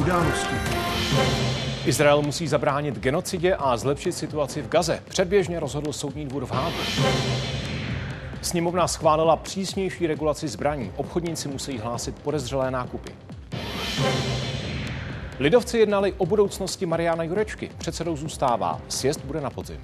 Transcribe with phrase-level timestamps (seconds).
[0.00, 0.54] události.
[1.86, 5.02] Izrael musí zabránit genocidě a zlepšit situaci v Gaze.
[5.08, 6.76] Předběžně rozhodl soudní dvůr v Hágu.
[8.42, 10.92] Sněmovna schválila přísnější regulaci zbraní.
[10.96, 13.12] Obchodníci musí hlásit podezřelé nákupy.
[15.38, 17.70] Lidovci jednali o budoucnosti Mariana Jurečky.
[17.78, 18.80] Předsedou zůstává.
[18.88, 19.80] Sjezd bude na podzim.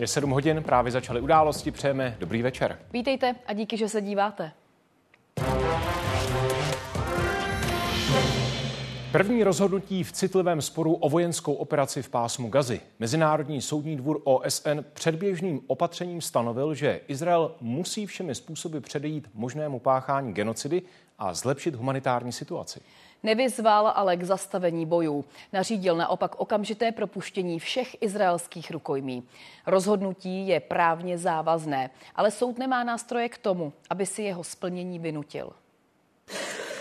[0.00, 2.78] Je 7 hodin, právě začaly události, přejeme dobrý večer.
[2.92, 4.52] Vítejte a díky, že se díváte.
[9.12, 12.80] První rozhodnutí v citlivém sporu o vojenskou operaci v pásmu Gazy.
[12.98, 20.32] Mezinárodní soudní dvůr OSN předběžným opatřením stanovil, že Izrael musí všemi způsoby předejít možnému páchání
[20.32, 20.82] genocidy
[21.18, 22.80] a zlepšit humanitární situaci.
[23.22, 25.24] Nevyzval ale k zastavení bojů.
[25.52, 29.22] Nařídil naopak okamžité propuštění všech izraelských rukojmí.
[29.66, 35.52] Rozhodnutí je právně závazné, ale soud nemá nástroje k tomu, aby si jeho splnění vynutil.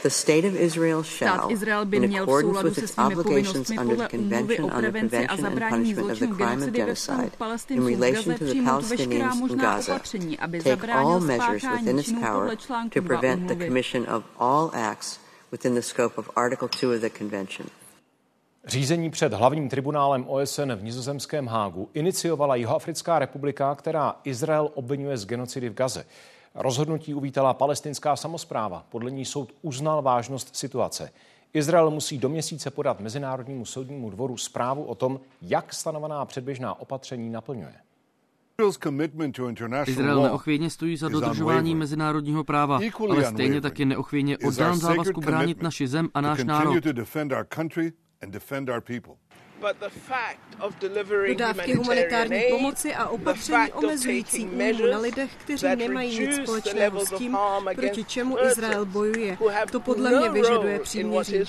[0.09, 5.93] Stát Izrael by měl v souladu se svými povinnostmi podle úmluvy o prevenci a zabránění
[5.93, 12.03] zločinu genocidy ve vztahu k palestincům v Gaze přijmout veškerá možná opatření, aby zabránil spáchání
[12.03, 13.71] činů podle článku 2 úmluvy.
[15.55, 17.69] Within the scope of Article 2 of the Convention.
[18.65, 25.25] Řízení před hlavním tribunálem OSN v nizozemském Hágu iniciovala Jihoafrická republika, která Izrael obvinuje z
[25.25, 26.05] genocidy v Gaze.
[26.55, 28.85] Rozhodnutí uvítala palestinská samozpráva.
[28.89, 31.11] Podle ní soud uznal vážnost situace.
[31.53, 37.29] Izrael musí do měsíce podat Mezinárodnímu soudnímu dvoru zprávu o tom, jak stanovená předběžná opatření
[37.29, 37.84] naplňuje.
[39.85, 45.87] Izrael neochvějně stojí za dodržování mezinárodního práva, ale stejně taky neochvějně oddán závazku bránit naši
[45.87, 46.83] zem a náš národ.
[51.27, 57.37] Dodávky humanitární pomoci a opatření omezující újmu na lidech, kteří nemají nic společného s tím,
[57.75, 59.37] proti čemu Izrael bojuje.
[59.71, 61.43] To podle mě vyžaduje příměří.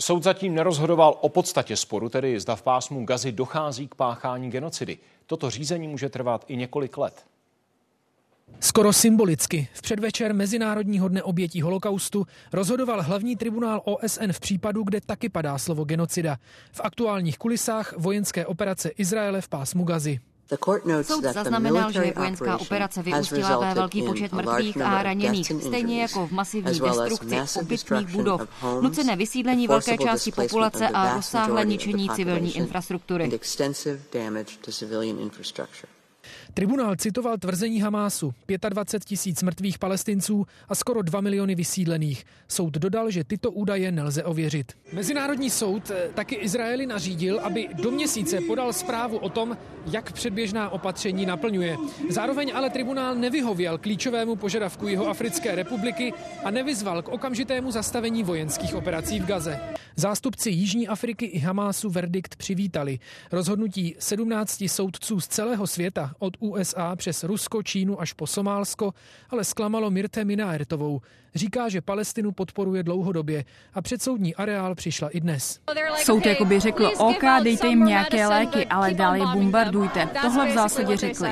[0.00, 4.98] Soud zatím nerozhodoval o podstatě sporu, tedy zda v pásmu Gazy dochází k páchání genocidy.
[5.26, 7.24] Toto řízení může trvat i několik let.
[8.60, 15.00] Skoro symbolicky v předvečer Mezinárodního dne obětí holokaustu rozhodoval hlavní tribunál OSN v případu, kde
[15.00, 16.36] taky padá slovo genocida.
[16.72, 20.20] V aktuálních kulisách vojenské operace Izraele v pásmu Gazy.
[21.02, 26.30] Soud zaznamenal, že vojenská operace vyústila ve velký počet mrtvých a raněných, stejně jako v
[26.30, 28.40] masivní destrukci obytných budov,
[28.80, 33.40] nucené vysídlení velké části populace a rozsáhlé ničení civilní infrastruktury.
[36.54, 38.34] Tribunál citoval tvrzení Hamásu,
[38.68, 42.24] 25 tisíc mrtvých palestinců a skoro 2 miliony vysídlených.
[42.48, 44.72] Soud dodal, že tyto údaje nelze ověřit.
[44.92, 49.56] Mezinárodní soud eh, taky Izraeli nařídil, aby do měsíce podal zprávu o tom,
[49.86, 51.76] jak předběžná opatření naplňuje.
[52.10, 56.12] Zároveň ale tribunál nevyhověl klíčovému požadavku jeho Africké republiky
[56.44, 59.60] a nevyzval k okamžitému zastavení vojenských operací v Gaze.
[59.96, 62.98] Zástupci Jižní Afriky i Hamásu verdikt přivítali.
[63.32, 68.94] Rozhodnutí 17 soudců z celého světa od USA přes Rusko, Čínu až po Somálsko,
[69.30, 71.00] ale zklamalo Mirte Minaertovou.
[71.34, 75.60] Říká, že Palestinu podporuje dlouhodobě a předsoudní areál přišla i dnes.
[75.96, 80.08] Soud jako by řekl, OK, dejte jim nějaké léky, ale dál je bombardujte.
[80.22, 81.30] Tohle v zásadě řekli.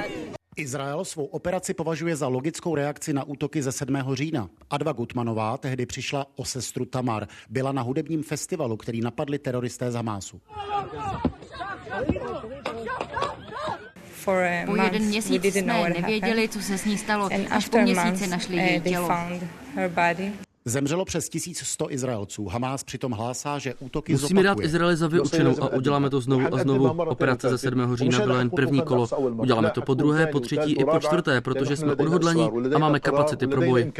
[0.56, 3.96] Izrael svou operaci považuje za logickou reakci na útoky ze 7.
[4.12, 4.48] října.
[4.70, 7.26] Adva Gutmanová tehdy přišla o sestru Tamar.
[7.50, 10.40] Byla na hudebním festivalu, který napadli teroristé z Hamásu.
[14.66, 17.28] Po jeden měsíc jsme nevěděli, co se s ní stalo.
[17.50, 19.08] Až po měsíci našli její tělo.
[20.68, 22.46] Zemřelo přes 1100 Izraelců.
[22.46, 24.44] Hamas přitom hlásá, že útoky Musíme zopakuje.
[24.44, 26.88] dát Izraeli za vyučenou a uděláme to znovu a znovu.
[26.88, 27.96] Operace ze 7.
[27.96, 29.08] října byla jen první kolo.
[29.18, 33.46] Uděláme to po druhé, po třetí i po čtvrté, protože jsme odhodlaní a máme kapacity
[33.46, 33.92] pro boj.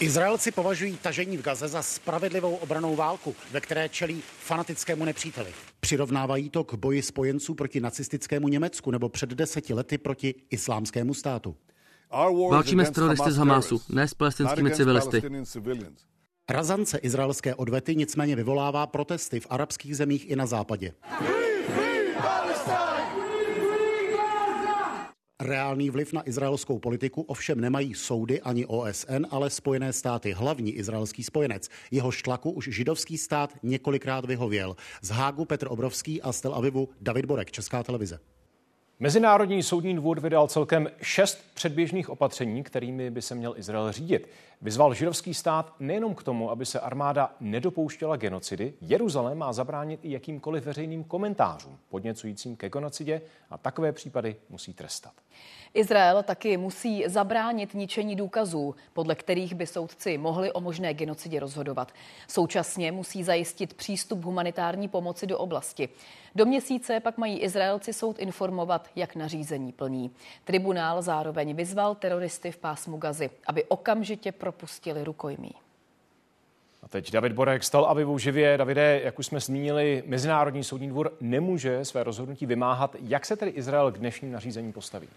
[0.00, 5.50] Izraelci považují tažení v Gaze za spravedlivou obranou válku, ve které čelí fanatickému nepříteli.
[5.80, 11.56] Přirovnávají to k boji spojenců proti nacistickému Německu nebo před deseti lety proti islámskému státu.
[12.50, 15.22] Válčíme s teroristy z Hamásu, ne s palestinskými civilisty.
[16.48, 20.92] Razance izraelské odvety nicméně vyvolává protesty v arabských zemích i na západě.
[25.40, 31.22] Reálný vliv na izraelskou politiku ovšem nemají soudy ani OSN, ale Spojené státy, hlavní izraelský
[31.22, 31.68] spojenec.
[31.90, 34.76] Jehož tlaku už židovský stát několikrát vyhověl.
[35.02, 38.18] Z Hágu Petr Obrovský a z Tel Avivu David Borek, Česká televize.
[39.00, 44.28] Mezinárodní soudní dvůr vydal celkem šest předběžných opatření, kterými by se měl Izrael řídit.
[44.62, 50.12] Vyzval židovský stát nejenom k tomu, aby se armáda nedopouštěla genocidy, Jeruzalém má zabránit i
[50.12, 55.12] jakýmkoliv veřejným komentářům podněcujícím ke genocidě a takové případy musí trestat.
[55.74, 61.92] Izrael taky musí zabránit ničení důkazů, podle kterých by soudci mohli o možné genocidě rozhodovat.
[62.28, 65.88] Současně musí zajistit přístup humanitární pomoci do oblasti.
[66.34, 70.10] Do měsíce pak mají Izraelci soud informovat, jak nařízení plní.
[70.44, 75.50] Tribunál zároveň vyzval teroristy v pásmu Gazy, aby okamžitě propustili rukojmí.
[76.82, 78.58] A teď David Borek stal Avivu živě.
[78.58, 82.96] Davide, jak už jsme zmínili, Mezinárodní soudní dvůr nemůže své rozhodnutí vymáhat.
[83.00, 85.08] Jak se tedy Izrael k dnešním nařízení postaví?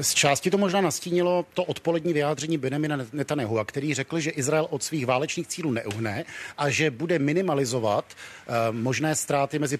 [0.00, 4.82] Z části to možná nastínilo to odpolední vyjádření Benjamina Netanyahu, který řekl, že Izrael od
[4.82, 6.24] svých válečných cílů neuhne
[6.58, 8.04] a že bude minimalizovat
[8.48, 9.78] uh, možné ztráty mezi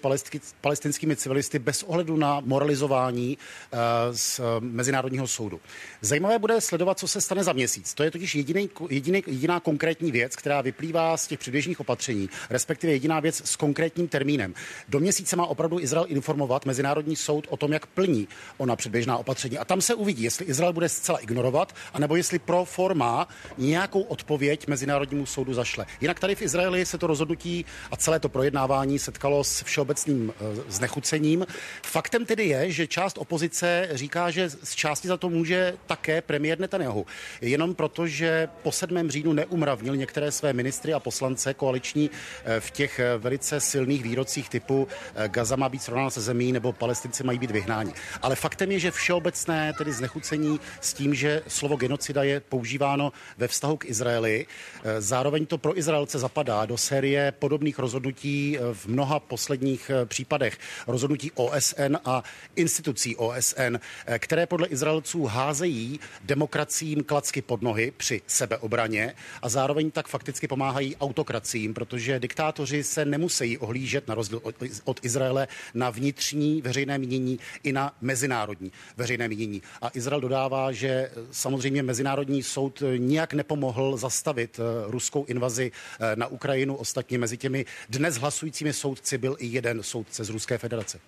[0.60, 3.78] palestinskými civilisty bez ohledu na moralizování uh,
[4.12, 5.60] z uh, Mezinárodního soudu.
[6.00, 7.94] Zajímavé bude sledovat, co se stane za měsíc.
[7.94, 12.92] To je totiž jediný, jediný, jediná konkrétní věc, která vyplývá z těch předběžných opatření, respektive
[12.92, 14.54] jediná věc s konkrétním termínem.
[14.88, 19.58] Do měsíce má opravdu Izrael informovat Mezinárodní soud o tom, jak plní ona předběžná opatření.
[19.58, 25.26] A tam se jestli Izrael bude zcela ignorovat, anebo jestli pro forma nějakou odpověď Mezinárodnímu
[25.26, 25.87] soudu zašle.
[26.00, 30.47] Jinak tady v Izraeli se to rozhodnutí a celé to projednávání setkalo s všeobecným uh,
[30.69, 31.47] znechucením.
[31.82, 36.61] Faktem tedy je, že část opozice říká, že z části za to může také premiér
[36.61, 37.06] Netanyahu.
[37.41, 39.11] Jenom proto, že po 7.
[39.11, 42.11] říjnu neumravnil některé své ministry a poslance koaliční
[42.44, 44.88] eh, v těch eh, velice silných výrocích typu
[45.26, 47.93] Gaza má být srovnána se zemí nebo palestinci mají být vyhnáni.
[48.23, 53.48] Ale faktem je, že všeobecné tedy znechucení s tím, že slovo genocida je používáno ve
[53.48, 54.46] vztahu k Izraeli.
[54.46, 60.06] Eh, zároveň to pro Izraelce zapadá do série podobných rozhodnutí eh, v mnoha posledních eh,
[60.06, 60.58] případech.
[60.87, 62.22] Rozhodnutí OSN a
[62.56, 63.76] institucí OSN,
[64.19, 70.96] které podle Izraelců házejí demokraciím klacky pod nohy při sebeobraně a zároveň tak fakticky pomáhají
[70.96, 74.54] autokracím, protože diktátoři se nemusí ohlížet na rozdíl od,
[74.84, 79.62] od Izraele na vnitřní veřejné mínění i na mezinárodní veřejné mínění.
[79.82, 85.72] A Izrael dodává, že eh, samozřejmě Mezinárodní soud eh, nijak nepomohl zastavit eh, ruskou invazi
[86.14, 86.76] na Ukrajinu.
[86.76, 90.98] Ostatně mezi těmi dnes hlasujícími soudci byl i jeden soudce z Ruské federace.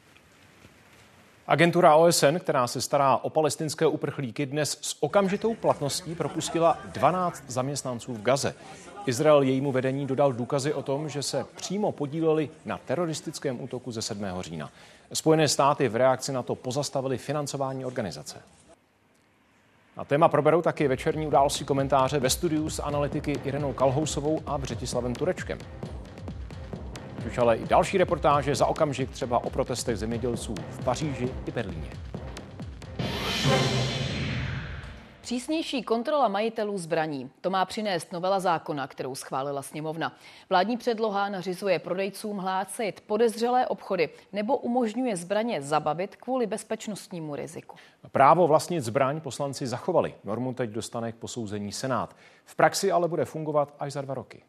[1.46, 8.14] Agentura OSN, která se stará o palestinské uprchlíky, dnes s okamžitou platností propustila 12 zaměstnanců
[8.14, 8.54] v Gaze.
[9.06, 14.02] Izrael jejímu vedení dodal důkazy o tom, že se přímo podíleli na teroristickém útoku ze
[14.02, 14.24] 7.
[14.40, 14.70] října.
[15.12, 18.42] Spojené státy v reakci na to pozastavili financování organizace.
[19.98, 25.14] Na téma proberou taky večerní události komentáře ve studiu s analytiky Irenou Kalhousovou a Břetislavem
[25.14, 25.58] Turečkem.
[27.26, 31.90] Už ale i další reportáže za okamžik třeba o protestech zemědělců v Paříži i Berlíně.
[35.28, 37.30] Přísnější kontrola majitelů zbraní.
[37.40, 40.16] To má přinést novela zákona, kterou schválila sněmovna.
[40.48, 47.76] Vládní předloha nařizuje prodejcům hlásit podezřelé obchody nebo umožňuje zbraně zabavit kvůli bezpečnostnímu riziku.
[48.12, 50.14] Právo vlastnit zbraň poslanci zachovali.
[50.24, 52.16] Normu teď dostane k posouzení Senát.
[52.44, 54.42] V praxi ale bude fungovat až za dva roky.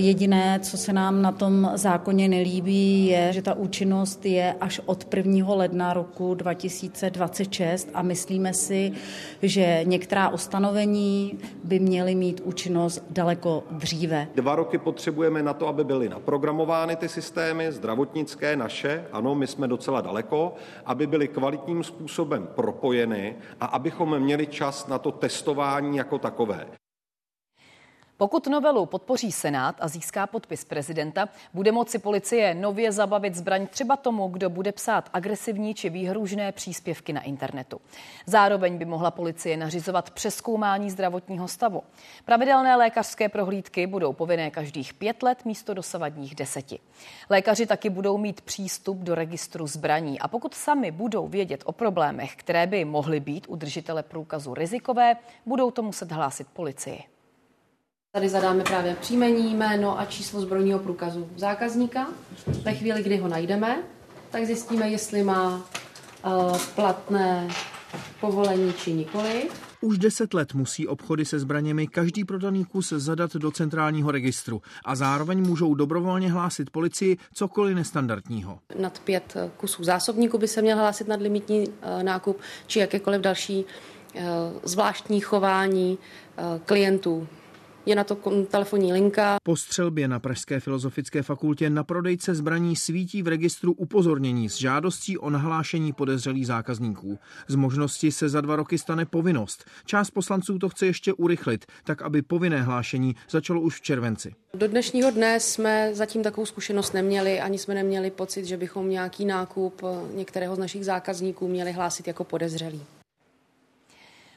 [0.00, 5.14] Jediné, co se nám na tom zákoně nelíbí, je, že ta účinnost je až od
[5.14, 5.54] 1.
[5.54, 8.92] ledna roku 2026 a myslíme si,
[9.42, 14.28] že některá ustanovení by měly mít účinnost daleko dříve.
[14.34, 19.68] Dva roky potřebujeme na to, aby byly naprogramovány ty systémy, zdravotnické naše, ano, my jsme
[19.68, 26.18] docela daleko, aby byly kvalitním způsobem propojeny a abychom měli čas na to testování jako
[26.18, 26.66] takové.
[28.16, 33.96] Pokud novelu podpoří Senát a získá podpis prezidenta, bude moci policie nově zabavit zbraň třeba
[33.96, 37.80] tomu, kdo bude psát agresivní či výhružné příspěvky na internetu.
[38.26, 41.82] Zároveň by mohla policie nařizovat přeskoumání zdravotního stavu.
[42.24, 46.78] Pravidelné lékařské prohlídky budou povinné každých pět let místo dosavadních deseti.
[47.30, 52.36] Lékaři taky budou mít přístup do registru zbraní a pokud sami budou vědět o problémech,
[52.36, 55.16] které by mohly být u držitele průkazu rizikové,
[55.46, 57.11] budou to muset hlásit policii.
[58.14, 62.08] Tady zadáme právě příjmení, jméno a číslo zbrojního průkazu zákazníka.
[62.62, 63.82] Ve chvíli, kdy ho najdeme,
[64.30, 67.48] tak zjistíme, jestli má uh, platné
[68.20, 69.48] povolení či nikoli.
[69.80, 74.94] Už deset let musí obchody se zbraněmi každý prodaný kus zadat do centrálního registru a
[74.94, 78.58] zároveň můžou dobrovolně hlásit policii cokoliv nestandardního.
[78.78, 83.64] Nad pět kusů zásobníků by se měl hlásit nadlimitní uh, nákup či jakékoliv další
[84.64, 85.98] zvláštní chování
[86.64, 87.28] klientů
[87.86, 88.16] je na to
[88.50, 89.36] telefonní linka.
[89.42, 95.18] Po střelbě na Pražské filozofické fakultě na prodejce zbraní svítí v registru upozornění s žádostí
[95.18, 97.18] o nahlášení podezřelých zákazníků.
[97.48, 99.64] Z možnosti se za dva roky stane povinnost.
[99.84, 104.34] Část poslanců to chce ještě urychlit, tak aby povinné hlášení začalo už v červenci.
[104.54, 109.24] Do dnešního dne jsme zatím takovou zkušenost neměli, ani jsme neměli pocit, že bychom nějaký
[109.24, 109.82] nákup
[110.14, 112.82] některého z našich zákazníků měli hlásit jako podezřelý.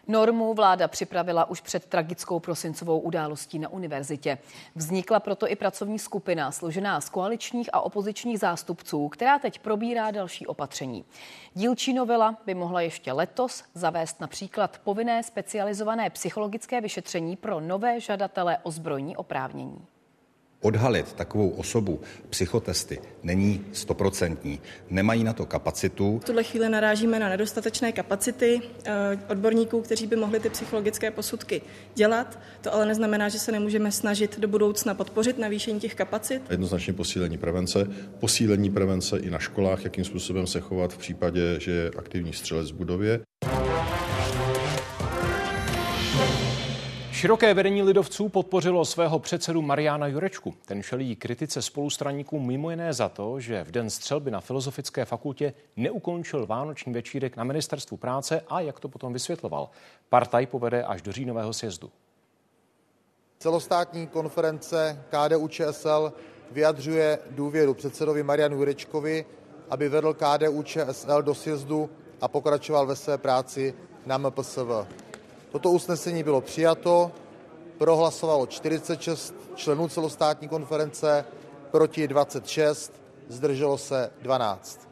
[0.07, 4.37] Normu vláda připravila už před tragickou prosincovou událostí na univerzitě.
[4.75, 10.47] Vznikla proto i pracovní skupina složená z koaličních a opozičních zástupců, která teď probírá další
[10.47, 11.05] opatření.
[11.53, 18.57] Dílčí novela by mohla ještě letos zavést například povinné specializované psychologické vyšetření pro nové žadatele
[18.63, 19.87] o zbrojní oprávnění
[20.65, 24.59] odhalit takovou osobu psychotesty není stoprocentní.
[24.89, 26.19] Nemají na to kapacitu.
[26.19, 28.91] V tuhle chvíli narážíme na nedostatečné kapacity eh,
[29.29, 31.61] odborníků, kteří by mohli ty psychologické posudky
[31.95, 32.39] dělat.
[32.61, 36.41] To ale neznamená, že se nemůžeme snažit do budoucna podpořit navýšení těch kapacit.
[36.49, 37.87] Jednoznačně posílení prevence,
[38.19, 42.71] posílení prevence i na školách, jakým způsobem se chovat v případě, že je aktivní střelec
[42.71, 43.21] v budově.
[47.25, 50.53] Široké vedení lidovců podpořilo svého předsedu Mariana Jurečku.
[50.65, 55.53] Ten šelí kritice spolustraníků mimo jiné za to, že v den střelby na Filozofické fakultě
[55.75, 59.69] neukončil vánoční večírek na ministerstvu práce a jak to potom vysvětloval.
[60.09, 61.91] Partaj povede až do říjnového sjezdu.
[63.39, 66.13] Celostátní konference KDU ČSL
[66.51, 69.25] vyjadřuje důvěru předsedovi Marianu Jurečkovi,
[69.69, 71.89] aby vedl KDU ČSL do sjezdu
[72.21, 73.73] a pokračoval ve své práci
[74.05, 74.59] na MPSV.
[75.55, 77.11] Toto usnesení bylo přijato,
[77.77, 81.25] prohlasovalo 46 členů celostátní konference,
[81.71, 82.93] proti 26,
[83.27, 84.89] zdrželo se 12.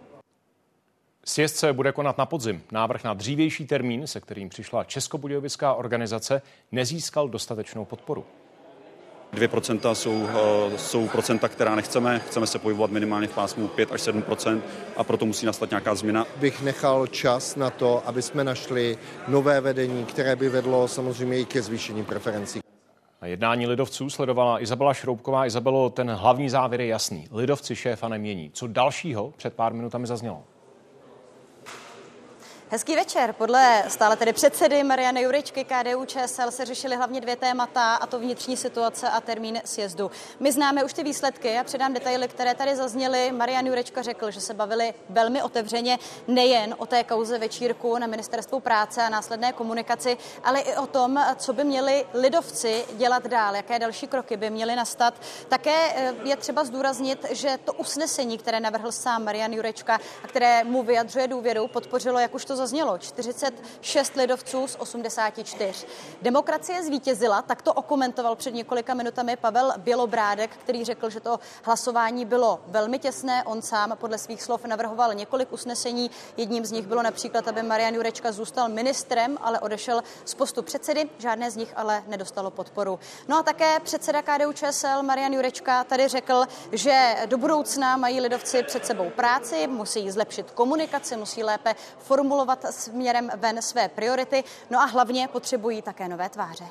[1.25, 2.63] Sjezd se bude konat na podzim.
[2.71, 6.41] Návrh na dřívější termín, se kterým přišla Českobudějovická organizace,
[6.71, 8.25] nezískal dostatečnou podporu.
[9.33, 12.19] 2% jsou, eh, jsou procenta, která nechceme.
[12.19, 14.61] Chceme se pohybovat minimálně v pásmu 5 až 7%
[14.97, 16.25] a proto musí nastat nějaká změna.
[16.37, 18.97] Bych nechal čas na to, aby jsme našli
[19.27, 22.59] nové vedení, které by vedlo samozřejmě i ke zvýšení preferencí.
[23.21, 25.45] Na jednání lidovců sledovala Izabela Šroubková.
[25.45, 27.27] Izabelo, ten hlavní závěr je jasný.
[27.31, 28.51] Lidovci šéfa nemění.
[28.53, 30.43] Co dalšího před pár minutami zaznělo?
[32.73, 33.33] Hezký večer.
[33.33, 38.19] Podle stále tedy předsedy Mariany Juričky KDU ČSL se řešily hlavně dvě témata, a to
[38.19, 40.11] vnitřní situace a termín sjezdu.
[40.39, 43.31] My známe už ty výsledky a předám detaily, které tady zazněly.
[43.31, 48.59] Marian Jurečka řekl, že se bavili velmi otevřeně nejen o té kauze večírku na ministerstvu
[48.59, 53.79] práce a následné komunikaci, ale i o tom, co by měli lidovci dělat dál, jaké
[53.79, 55.13] další kroky by měly nastat.
[55.49, 60.63] Také eh, je třeba zdůraznit, že to usnesení, které navrhl sám Marian Jurečka a které
[60.63, 65.85] mu vyjadřuje důvěru, podpořilo, jak už to zaznělo, 46 lidovců z 84.
[66.21, 72.25] Demokracie zvítězila, tak to okomentoval před několika minutami Pavel Bělobrádek, který řekl, že to hlasování
[72.25, 73.43] bylo velmi těsné.
[73.43, 76.11] On sám podle svých slov navrhoval několik usnesení.
[76.37, 81.09] Jedním z nich bylo například, aby Marian Jurečka zůstal ministrem, ale odešel z postu předsedy.
[81.17, 82.99] Žádné z nich ale nedostalo podporu.
[83.27, 88.63] No a také předseda KDU ČSL Marian Jurečka tady řekl, že do budoucna mají lidovci
[88.63, 94.79] před sebou práci, musí zlepšit komunikaci, musí lépe formulovat formulovat směrem ven své priority, no
[94.79, 96.65] a hlavně potřebují také nové tváře.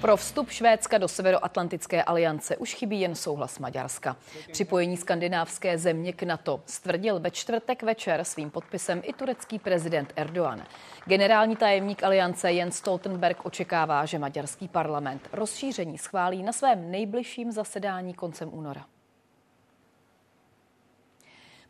[0.00, 4.16] Pro vstup Švédska do Severoatlantické aliance už chybí jen souhlas Maďarska.
[4.52, 10.62] Připojení skandinávské země k NATO stvrdil ve čtvrtek večer svým podpisem i turecký prezident Erdogan.
[11.04, 18.14] Generální tajemník aliance Jens Stoltenberg očekává, že maďarský parlament rozšíření schválí na svém nejbližším zasedání
[18.14, 18.97] koncem února.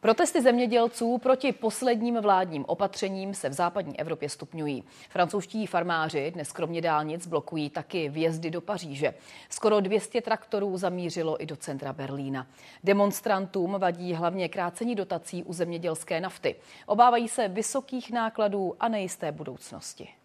[0.00, 4.84] Protesty zemědělců proti posledním vládním opatřením se v západní Evropě stupňují.
[5.10, 9.14] Francouzští farmáři dnes kromě dálnic blokují taky vjezdy do Paříže.
[9.48, 12.46] Skoro 200 traktorů zamířilo i do centra Berlína.
[12.84, 16.56] Demonstrantům vadí hlavně krácení dotací u zemědělské nafty.
[16.86, 20.17] Obávají se vysokých nákladů a nejisté budoucnosti.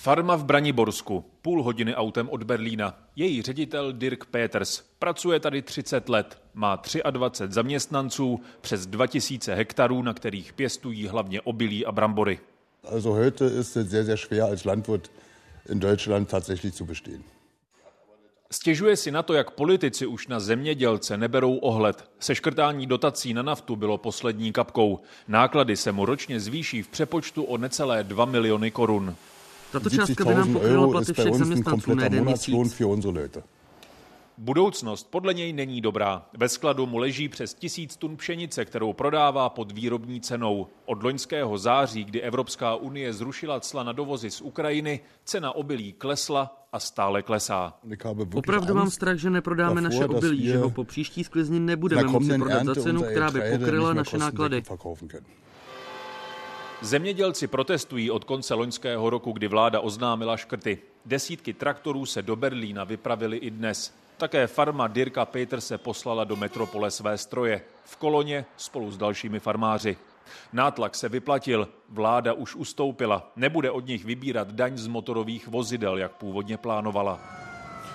[0.00, 2.98] Farma v Braniborsku, půl hodiny autem od Berlína.
[3.16, 10.14] Její ředitel Dirk Peters pracuje tady 30 let, má 23 zaměstnanců, přes 2000 hektarů, na
[10.14, 12.38] kterých pěstují hlavně obilí a brambory.
[12.84, 15.10] Also heute ist es sehr, sehr schwer als Landwirt
[15.68, 17.22] in Deutschland tatsächlich zu bestehen.
[18.50, 22.10] Stěžuje si na to, jak politici už na zemědělce neberou ohled.
[22.18, 25.00] Seškrtání dotací na naftu bylo poslední kapkou.
[25.28, 29.16] Náklady se mu ročně zvýší v přepočtu o necelé 2 miliony korun.
[29.72, 32.80] Tato částka by nám pokryla platy všech zaměstnanců na jeden měsíc.
[34.38, 36.26] Budoucnost podle něj není dobrá.
[36.36, 40.66] Ve skladu mu leží přes tisíc tun pšenice, kterou prodává pod výrobní cenou.
[40.86, 46.66] Od loňského září, kdy Evropská unie zrušila cla na dovozy z Ukrajiny, cena obilí klesla
[46.72, 47.74] a stále klesá.
[48.34, 52.64] Opravdu mám strach, že neprodáme naše obilí, že ho po příští sklizni nebudeme moci prodat
[52.64, 54.62] za cenu, která by pokryla naše náklady.
[56.82, 60.78] Zemědělci protestují od konce loňského roku, kdy vláda oznámila škrty.
[61.06, 63.94] Desítky traktorů se do Berlína vypravili i dnes.
[64.16, 67.62] Také farma Dirka Peterse poslala do metropole své stroje.
[67.84, 69.96] V koloně spolu s dalšími farmáři.
[70.52, 73.32] Nátlak se vyplatil, vláda už ustoupila.
[73.36, 77.20] Nebude od nich vybírat daň z motorových vozidel, jak původně plánovala.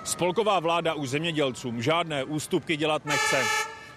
[0.03, 3.43] Spolková vláda už zemědělcům žádné ústupky dělat nechce.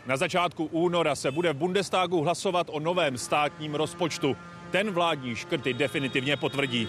[0.07, 4.37] Na začátku února se bude v Bundestagu hlasovat o novém státním rozpočtu.
[4.71, 6.89] Ten vládní škrty definitivně potvrdí.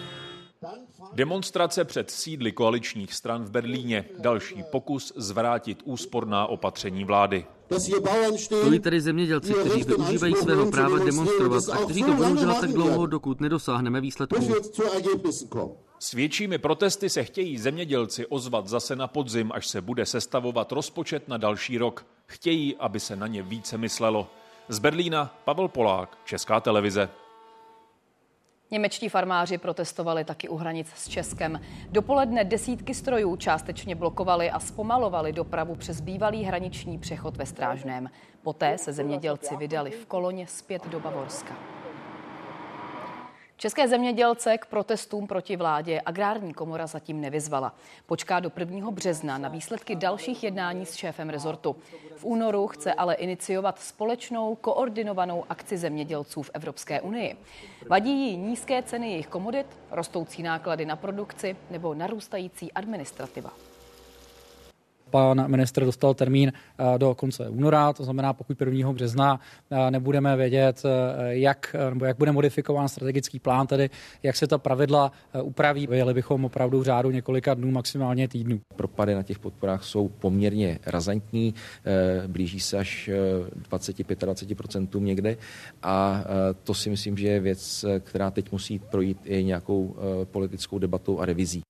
[1.14, 4.06] Demonstrace před sídly koaličních stran v Berlíně.
[4.20, 7.46] Další pokus zvrátit úsporná opatření vlády.
[8.38, 13.06] Stojí tady zemědělci, kteří využívají svého práva demonstrovat a kteří to budou dělat tak dlouho,
[13.06, 14.54] dokud nedosáhneme výsledků.
[16.00, 21.28] S většími protesty se chtějí zemědělci ozvat zase na podzim, až se bude sestavovat rozpočet
[21.28, 22.06] na další rok.
[22.26, 24.28] Chtějí, aby se na ně více myslelo.
[24.70, 27.10] Z Berlína Pavel Polák, Česká televize.
[28.72, 31.62] Němečtí farmáři protestovali taky u hranic s Českem.
[31.90, 38.10] Dopoledne desítky strojů částečně blokovali a zpomalovali dopravu přes bývalý hraniční přechod ve Strážném.
[38.44, 41.77] Poté se zemědělci vydali v koloně zpět do Bavorska.
[43.60, 47.76] České zemědělce k protestům proti vládě agrární komora zatím nevyzvala.
[48.06, 48.92] Počká do 1.
[48.92, 51.76] března na výsledky dalších jednání s šéfem rezortu.
[52.16, 57.38] V únoru chce ale iniciovat společnou koordinovanou akci zemědělců v Evropské unii.
[57.90, 63.52] Vadí jí nízké ceny jejich komodit, rostoucí náklady na produkci nebo narůstající administrativa
[65.10, 68.94] pan ministr dostal termín eh, do konce února, to znamená, pokud 1.
[68.94, 69.40] března
[69.72, 73.90] eh, nebudeme vědět, eh, jak, nebo jak bude modifikován strategický plán, tedy
[74.24, 75.12] jak se ta pravidla
[75.44, 78.60] upraví, vyjeli bychom opravdu v řádu několika dnů, maximálně týdnů.
[78.76, 81.54] Propady na těch podporách jsou poměrně razantní,
[82.28, 83.10] blíží se až
[83.70, 85.38] 20-25% někde
[85.84, 86.24] a
[86.64, 89.96] to si myslím, že je věc, která teď musí projít i nějakou
[90.32, 91.67] politickou debatou a revizí.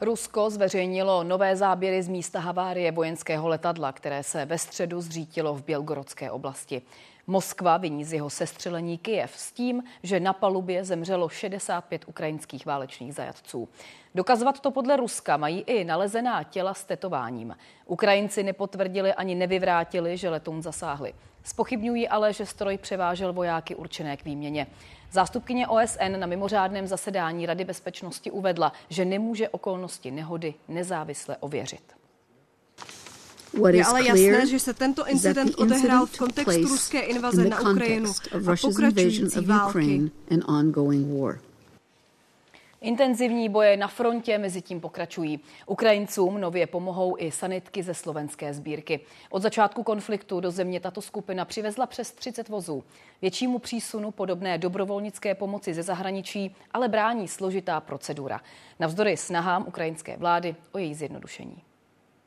[0.00, 5.64] Rusko zveřejnilo nové záběry z místa havárie vojenského letadla, které se ve středu zřítilo v
[5.64, 6.82] Bělgorodské oblasti.
[7.26, 13.14] Moskva viní z jeho sestřelení Kyjev s tím, že na palubě zemřelo 65 ukrajinských válečných
[13.14, 13.68] zajatců.
[14.14, 17.56] Dokazovat to podle Ruska mají i nalezená těla s tetováním.
[17.86, 21.14] Ukrajinci nepotvrdili ani nevyvrátili, že letoun zasáhli.
[21.44, 24.66] Spochybňují ale, že stroj převážel vojáky určené k výměně.
[25.12, 31.82] Zástupkyně OSN na mimořádném zasedání Rady bezpečnosti uvedla, že nemůže okolnosti nehody nezávisle ověřit.
[33.72, 38.56] Je ale jasné, že se tento incident odehrál v kontextu ruské invaze na Ukrajinu a
[38.62, 40.10] pokračující války.
[42.82, 45.40] Intenzivní boje na frontě mezi tím pokračují.
[45.66, 49.00] Ukrajincům nově pomohou i sanitky ze slovenské sbírky.
[49.30, 52.84] Od začátku konfliktu do země tato skupina přivezla přes 30 vozů.
[53.22, 58.40] Většímu přísunu podobné dobrovolnické pomoci ze zahraničí ale brání složitá procedura.
[58.78, 61.62] Navzdory snahám ukrajinské vlády o její zjednodušení.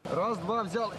[0.05, 0.97] Raz, dva, vzali.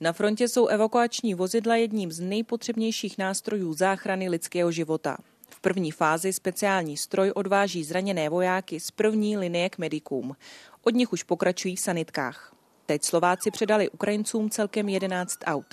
[0.00, 5.16] Na frontě jsou evakuační vozidla jedním z nejpotřebnějších nástrojů záchrany lidského života
[5.56, 10.36] v první fázi speciální stroj odváží zraněné vojáky z první linie k medikům.
[10.82, 12.54] Od nich už pokračují v sanitkách.
[12.86, 15.66] Teď Slováci předali Ukrajincům celkem 11 aut.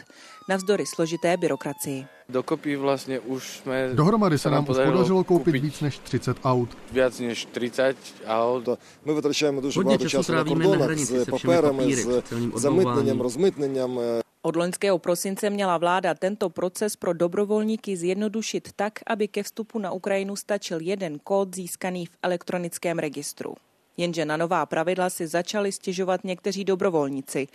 [0.49, 2.05] Navzdory složité byrokracii.
[2.29, 3.89] Dokopy vlastně už jsme...
[3.93, 6.77] Dohromady se nám podařilo koupit víc než 30 aut.
[6.91, 7.95] Víc než 30
[8.27, 8.69] aut.
[9.05, 10.43] My vytrčujeme dužo času na
[10.83, 13.99] hranici s všemi s celým zamytněním, rozmytněním.
[13.99, 19.79] Eh, od loňského prosince měla vláda tento proces pro dobrovolníky zjednodušit tak, aby ke vstupu
[19.79, 23.55] na Ukrajinu stačil jeden kód získaný v elektronickém registru.
[23.97, 27.47] Jenže na nová pravidla si začali stěžovat někteří dobrovolníci.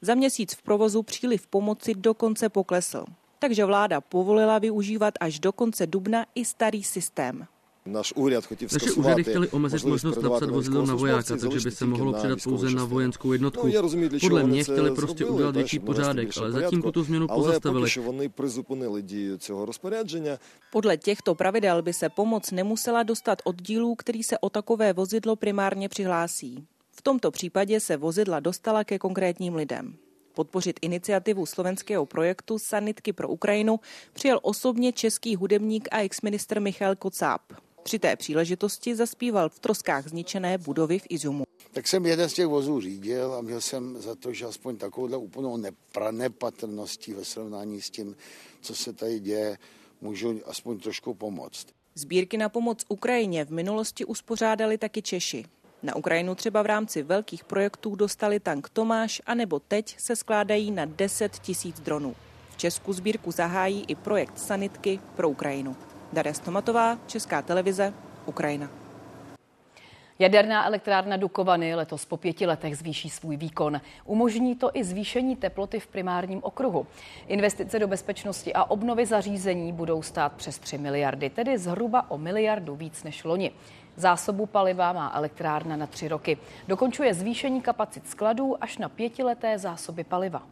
[0.00, 3.04] Za měsíc v provozu příliv pomoci dokonce poklesl.
[3.38, 7.46] Takže vláda povolila využívat až do konce dubna i starý systém.
[7.86, 12.12] Náš úřad Naše úřady chtěli omezit možnost napsat vozidlo na vojáka, takže by se mohlo
[12.12, 13.66] předat pouze na vojenskou jednotku.
[13.66, 17.90] No, Podle mě chtěli prostě udělat větší pořádek, ale zatím tuto změnu pozastavili.
[20.72, 25.36] Podle těchto pravidel by se pomoc nemusela dostat od dílů, který se o takové vozidlo
[25.36, 26.66] primárně přihlásí.
[26.90, 29.96] V tomto případě se vozidla dostala ke konkrétním lidem.
[30.34, 33.80] Podpořit iniciativu slovenského projektu Sanitky pro Ukrajinu
[34.12, 37.40] přijel osobně český hudebník a exminister Michal Kocáb.
[37.82, 41.44] Při té příležitosti zaspíval v troskách zničené budovy v Izumu.
[41.72, 45.16] tak jsem jeden z těch vozů řídil a měl jsem za to, že aspoň takovouhle
[45.16, 45.58] úplnou
[46.10, 48.16] nepatrností ve srovnání s tím,
[48.60, 49.58] co se tady děje,
[50.00, 51.66] můžu aspoň trošku pomoct.
[51.94, 55.44] Sbírky na pomoc Ukrajině v minulosti uspořádali taky Češi.
[55.82, 60.84] Na Ukrajinu třeba v rámci velkých projektů dostali tank Tomáš, anebo teď se skládají na
[60.84, 62.16] 10 tisíc dronů.
[62.50, 65.76] V Česku sbírku zahájí i projekt Sanitky pro Ukrajinu.
[66.12, 67.94] Daria Stomatová, Česká televize,
[68.26, 68.70] Ukrajina.
[70.18, 73.80] Jaderná elektrárna Dukovany letos po pěti letech zvýší svůj výkon.
[74.04, 76.86] Umožní to i zvýšení teploty v primárním okruhu.
[77.26, 82.76] Investice do bezpečnosti a obnovy zařízení budou stát přes 3 miliardy, tedy zhruba o miliardu
[82.76, 83.52] víc než loni.
[83.96, 86.38] Zásobu paliva má elektrárna na tři roky.
[86.68, 90.42] Dokončuje zvýšení kapacit skladů až na pětileté zásoby paliva.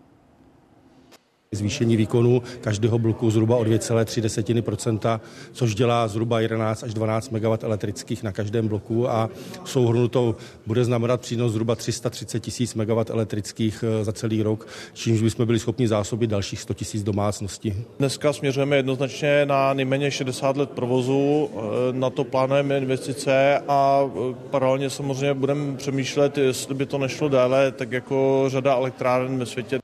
[1.54, 5.20] Zvýšení výkonu každého bloku zhruba o 2,3%
[5.52, 9.30] což dělá zhruba 11 až 12 MW elektrických na každém bloku a
[9.64, 10.36] souhrnu to
[10.66, 15.58] bude znamenat přínos zhruba 330 tisíc MW elektrických eh, za celý rok, čímž bychom byli
[15.58, 17.74] schopni zásobit dalších 100 tisíc domácností.
[17.98, 21.58] Dneska směřujeme jednoznačně na nejméně 60 let provozu, eh,
[21.92, 27.72] na to plánujeme investice a eh, paralelně samozřejmě budeme přemýšlet, jestli by to nešlo déle,
[27.72, 29.79] tak jako řada elektráren ve světě.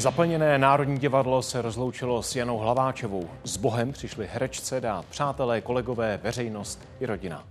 [0.00, 3.28] Zaplněné Národní divadlo se rozloučilo s Janou Hlaváčevou.
[3.44, 7.44] S Bohem přišli herečce dát přátelé, kolegové, veřejnost i rodina.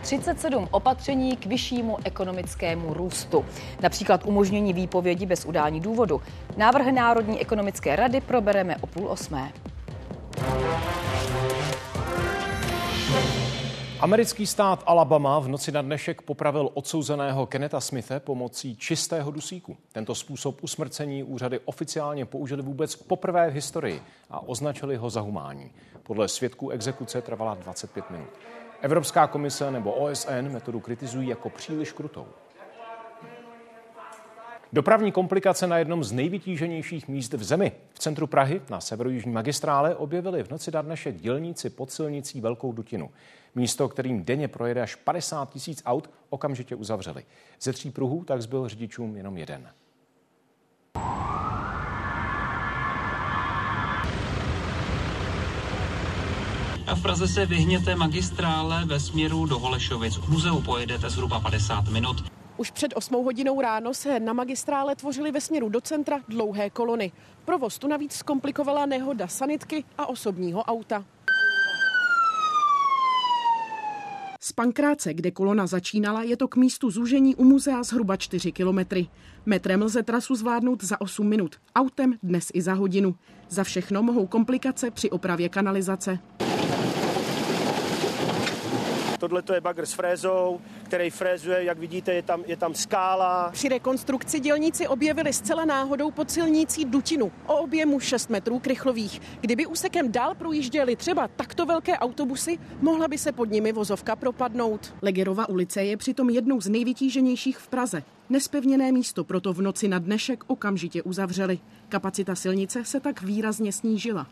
[0.00, 3.44] 37 opatření k vyššímu ekonomickému růstu.
[3.82, 6.20] Například umožnění výpovědi bez udání důvodu.
[6.56, 9.52] Návrh Národní ekonomické rady probereme o půl osmé.
[14.02, 19.76] Americký stát Alabama v noci na dnešek popravil odsouzeného Keneta Smithe pomocí čistého dusíku.
[19.92, 25.70] Tento způsob usmrcení úřady oficiálně použili vůbec poprvé v historii a označili ho za humání.
[26.02, 28.28] Podle svědků exekuce trvala 25 minut.
[28.80, 32.26] Evropská komise nebo OSN metodu kritizují jako příliš krutou.
[34.72, 37.72] Dopravní komplikace na jednom z nejvytíženějších míst v zemi.
[37.92, 43.10] V centru Prahy na severojižní magistrále objevili v noci dnešek dělníci pod silnicí Velkou Dutinu.
[43.54, 47.24] Místo, kterým denně projede až 50 tisíc aut, okamžitě uzavřeli.
[47.60, 49.68] Ze tří pruhů tak zbyl řidičům jenom jeden.
[56.86, 60.18] A v Praze se vyhněte magistrále ve směru do Holešovic.
[60.18, 62.16] K muzeu pojedete zhruba 50 minut.
[62.56, 67.12] Už před 8 hodinou ráno se na magistrále tvořily ve směru do centra dlouhé kolony.
[67.44, 71.04] Provoz tu navíc zkomplikovala nehoda sanitky a osobního auta.
[74.54, 79.06] Pankráce, kde kolona začínala, je to k místu zúžení u muzea zhruba 4 kilometry.
[79.46, 83.14] Metrem lze trasu zvládnout za 8 minut, autem dnes i za hodinu.
[83.48, 86.18] Za všechno mohou komplikace při opravě kanalizace.
[89.22, 93.50] Tohle je bagr s frézou, který frézuje, jak vidíte, je tam, je tam skála.
[93.52, 99.20] Při rekonstrukci dělníci objevili zcela náhodou pod silnicí dutinu o objemu 6 metrů krychlových.
[99.40, 104.94] Kdyby úsekem dál projížděly třeba takto velké autobusy, mohla by se pod nimi vozovka propadnout.
[105.02, 108.02] Legerova ulice je přitom jednou z nejvytíženějších v Praze.
[108.28, 111.58] Nespevněné místo proto v noci na dnešek okamžitě uzavřeli.
[111.88, 114.26] Kapacita silnice se tak výrazně snížila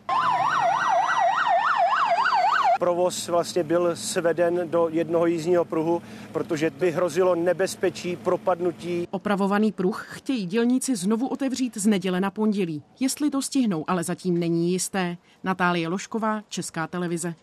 [2.81, 9.07] provoz vlastně byl sveden do jednoho jízdního pruhu, protože by hrozilo nebezpečí propadnutí.
[9.11, 12.83] Opravovaný pruh chtějí dělníci znovu otevřít z neděle na pondělí.
[12.99, 15.17] Jestli to stihnou, ale zatím není jisté.
[15.43, 17.33] Natálie Lošková, Česká televize.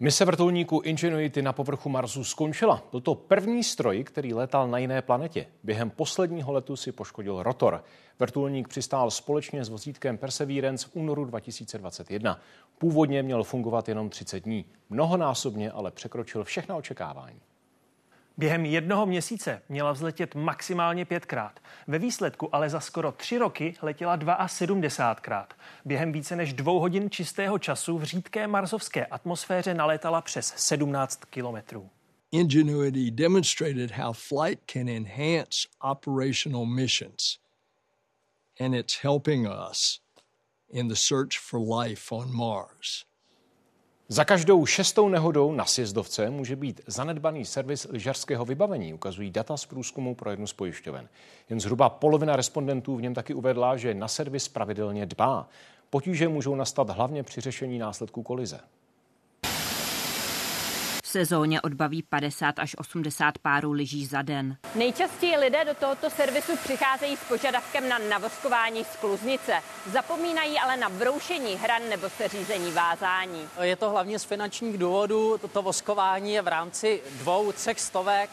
[0.00, 2.82] Mise vrtulníku Ingenuity na povrchu Marsu skončila.
[2.90, 5.46] Byl to první stroj, který letal na jiné planetě.
[5.64, 7.84] Během posledního letu si poškodil rotor.
[8.18, 12.40] Vrtulník přistál společně s vozítkem Perseverance v únoru 2021.
[12.78, 14.64] Původně měl fungovat jenom 30 dní.
[14.90, 17.40] Mnohonásobně ale překročil všechna očekávání.
[18.38, 21.60] Během jednoho měsíce měla vzletět maximálně pětkrát.
[21.86, 25.46] Ve výsledku ale za skoro tři roky letěla 72krát.
[25.84, 31.90] Během více než dvou hodin čistého času v řídké marsovské atmosféře nalétala přes 17 kilometrů.
[32.32, 37.38] Ingenuity demonstrated how flight can enhance operational missions.
[38.60, 40.00] And it's helping us
[40.68, 43.04] in the search for life on Mars.
[44.08, 49.66] Za každou šestou nehodou na sjezdovce může být zanedbaný servis lyžařského vybavení, ukazují data z
[49.66, 51.08] průzkumu pro jednu z pojišťoven.
[51.50, 55.48] Jen zhruba polovina respondentů v něm taky uvedla, že na servis pravidelně dbá.
[55.90, 58.60] Potíže můžou nastat hlavně při řešení následků kolize.
[61.06, 64.56] V sezóně odbaví 50 až 80 párů lyží za den.
[64.74, 69.52] Nejčastěji lidé do tohoto servisu přicházejí s požadavkem na navoskování skluznice.
[69.92, 73.48] Zapomínají ale na broušení hran nebo seřízení vázání.
[73.62, 75.38] Je to hlavně z finančních důvodů.
[75.38, 78.30] Toto voskování je v rámci dvou, třech stovek.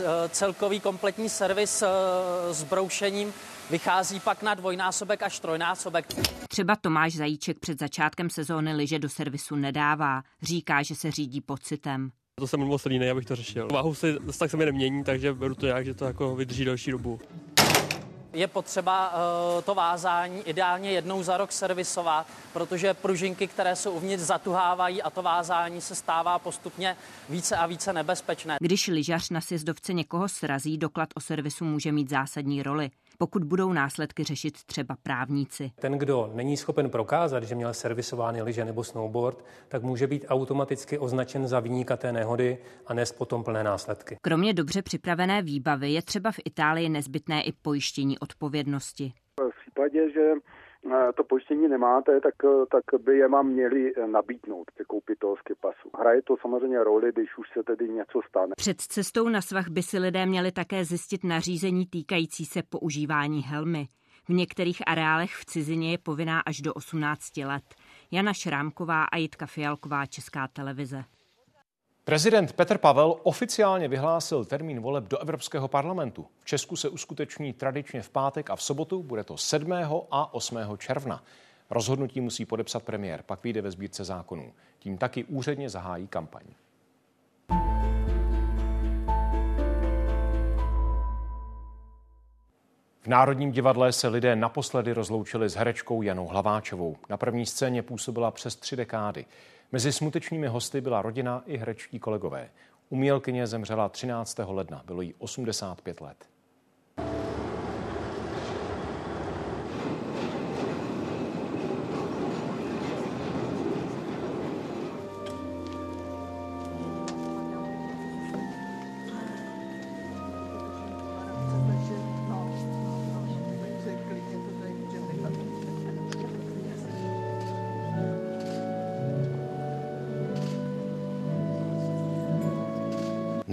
[0.00, 1.88] Eh, celkový kompletní servis eh,
[2.54, 3.34] s broušením
[3.70, 6.06] vychází pak na dvojnásobek až trojnásobek.
[6.48, 10.22] Třeba Tomáš Zajíček před začátkem sezóny liže do servisu nedává.
[10.42, 12.10] Říká, že se řídí pocitem.
[12.40, 13.68] To jsem moc línej, abych to řešil.
[13.72, 16.90] Váhu se tak se mi nemění, takže beru to nějak, že to jako vydrží další
[16.90, 17.20] dobu.
[18.32, 24.22] Je potřeba uh, to vázání ideálně jednou za rok servisovat, protože pružinky, které jsou uvnitř,
[24.22, 26.96] zatuhávají a to vázání se stává postupně
[27.28, 28.56] více a více nebezpečné.
[28.60, 33.72] Když lyžař na sjezdovce někoho srazí, doklad o servisu může mít zásadní roli pokud budou
[33.72, 35.70] následky řešit třeba právníci.
[35.80, 40.98] Ten, kdo není schopen prokázat, že měl servisovány lyže nebo snowboard, tak může být automaticky
[40.98, 44.16] označen za výnika té nehody a nést potom plné následky.
[44.22, 49.12] Kromě dobře připravené výbavy je třeba v Itálii nezbytné i pojištění odpovědnosti.
[49.40, 50.20] V případě, že
[51.16, 52.34] to pojištění nemáte, tak,
[52.70, 55.90] tak by je vám měli nabídnout ke koupit toho skipasu.
[55.98, 58.52] Hraje to samozřejmě roli, když už se tedy něco stane.
[58.56, 63.86] Před cestou na svah by si lidé měli také zjistit nařízení týkající se používání helmy.
[64.28, 67.74] V některých areálech v cizině je povinná až do 18 let.
[68.10, 71.04] Jana Šrámková a Jitka Fialková, Česká televize.
[72.06, 76.26] Prezident Petr Pavel oficiálně vyhlásil termín voleb do Evropského parlamentu.
[76.40, 79.72] V Česku se uskuteční tradičně v pátek a v sobotu, bude to 7.
[80.10, 80.58] a 8.
[80.78, 81.24] června.
[81.70, 84.52] Rozhodnutí musí podepsat premiér, pak vyjde ve sbírce zákonů.
[84.78, 86.44] Tím taky úředně zahájí kampaň.
[93.00, 96.96] V Národním divadle se lidé naposledy rozloučili s herečkou Janou Hlaváčovou.
[97.08, 99.26] Na první scéně působila přes tři dekády.
[99.74, 102.50] Mezi smutečnými hosty byla rodina i herečtí kolegové.
[102.88, 104.38] Umělkyně zemřela 13.
[104.46, 106.28] ledna, bylo jí 85 let.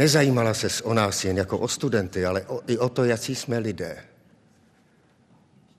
[0.02, 3.60] Nezajímala se o nás jen jako o studenty, ale o, i o to, jaký jsme
[3.60, 3.98] lidé.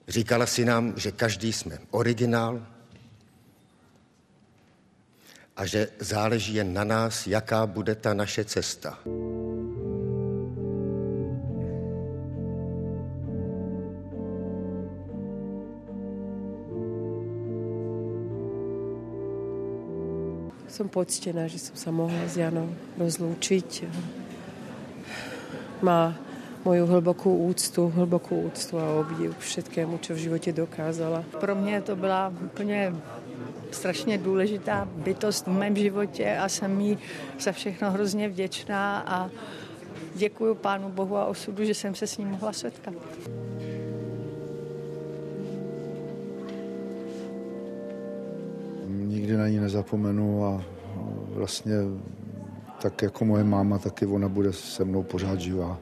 [0.08, 2.66] Říkala si nám, že každý jsme originál
[5.56, 8.98] a že záleží jen na nás, jaká bude ta naše cesta.
[20.72, 23.84] Som poctená, že som sa mohla s Janou rozlúčiť.
[25.84, 26.16] Má
[26.64, 31.24] moju hlbokou úctu, hlbokou úctu a obdiv všetkému, čo v životě dokázala.
[31.40, 32.94] Pro mě to byla úplně
[33.70, 36.98] strašně důležitá bytost v mém životě a jsem jí
[37.40, 39.30] za všechno hrozně vděčná a
[40.14, 42.94] děkuji Pánu Bohu a osudu, že jsem se s ním mohla setkat.
[49.32, 50.64] Nikdy na ní nezapomenu a
[51.28, 51.74] vlastně
[52.82, 55.78] tak jako moje máma, taky ona bude se mnou pořád živá.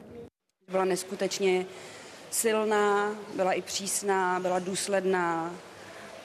[0.71, 1.67] Byla neskutečně
[2.31, 5.51] silná, byla i přísná, byla důsledná,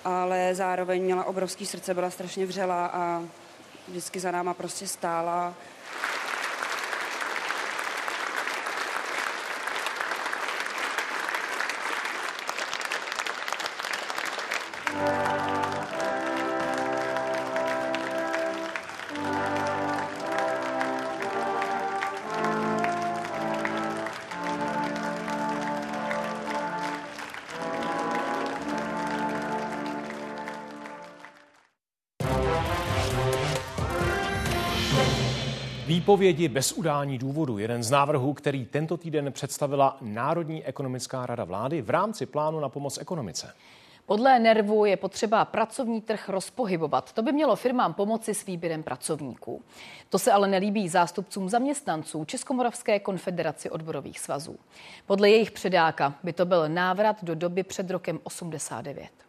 [0.03, 3.23] ale zároveň měla obrovský srdce, byla strašně vřela a
[3.87, 5.53] vždycky za náma prostě stála
[36.05, 37.57] Výpovědi bez udání důvodu.
[37.57, 42.69] Jeden z návrhů, který tento týden představila Národní ekonomická rada vlády v rámci plánu na
[42.69, 43.53] pomoc ekonomice.
[44.05, 47.13] Podle nervu je potřeba pracovní trh rozpohybovat.
[47.13, 49.61] To by mělo firmám pomoci s výběrem pracovníků.
[50.09, 54.57] To se ale nelíbí zástupcům zaměstnanců Českomoravské konfederaci odborových svazů.
[55.05, 59.24] Podle jejich předáka by to byl návrat do doby před rokem 89.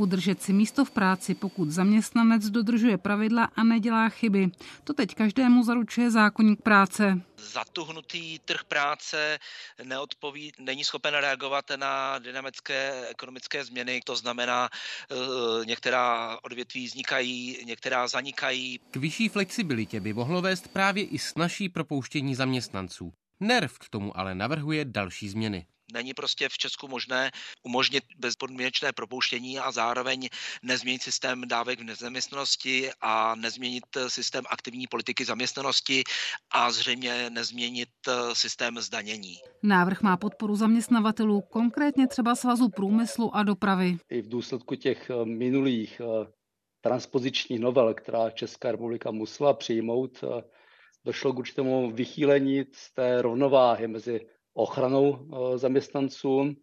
[0.00, 4.48] Udržet si místo v práci, pokud zaměstnanec dodržuje pravidla a nedělá chyby.
[4.84, 7.20] To teď každému zaručuje zákonník práce.
[7.36, 9.38] Zatuhnutý trh práce
[9.84, 14.00] neodpoví, není schopen reagovat na dynamické ekonomické změny.
[14.04, 15.16] To znamená, eh,
[15.64, 18.80] některá odvětví vznikají, některá zanikají.
[18.90, 23.12] K vyšší flexibilitě by mohlo vést právě i snažší propouštění zaměstnanců.
[23.40, 25.66] NERV k tomu ale navrhuje další změny.
[25.92, 27.30] Není prostě v Česku možné
[27.62, 30.28] umožnit bezpodmínečné propouštění a zároveň
[30.62, 36.02] nezměnit systém dávek v nezaměstnanosti a nezměnit systém aktivní politiky zaměstnanosti
[36.50, 37.88] a zřejmě nezměnit
[38.32, 39.36] systém zdanění.
[39.62, 43.98] Návrh má podporu zaměstnavatelů, konkrétně třeba Svazu průmyslu a dopravy.
[44.10, 46.26] I v důsledku těch eh, minulých eh,
[46.80, 50.42] transpozičních novel, která Česká republika musela přijmout, eh,
[51.04, 54.20] došlo k určitému vychýlení z té rovnováhy mezi
[54.60, 56.54] ochranou eh, zaměstnanců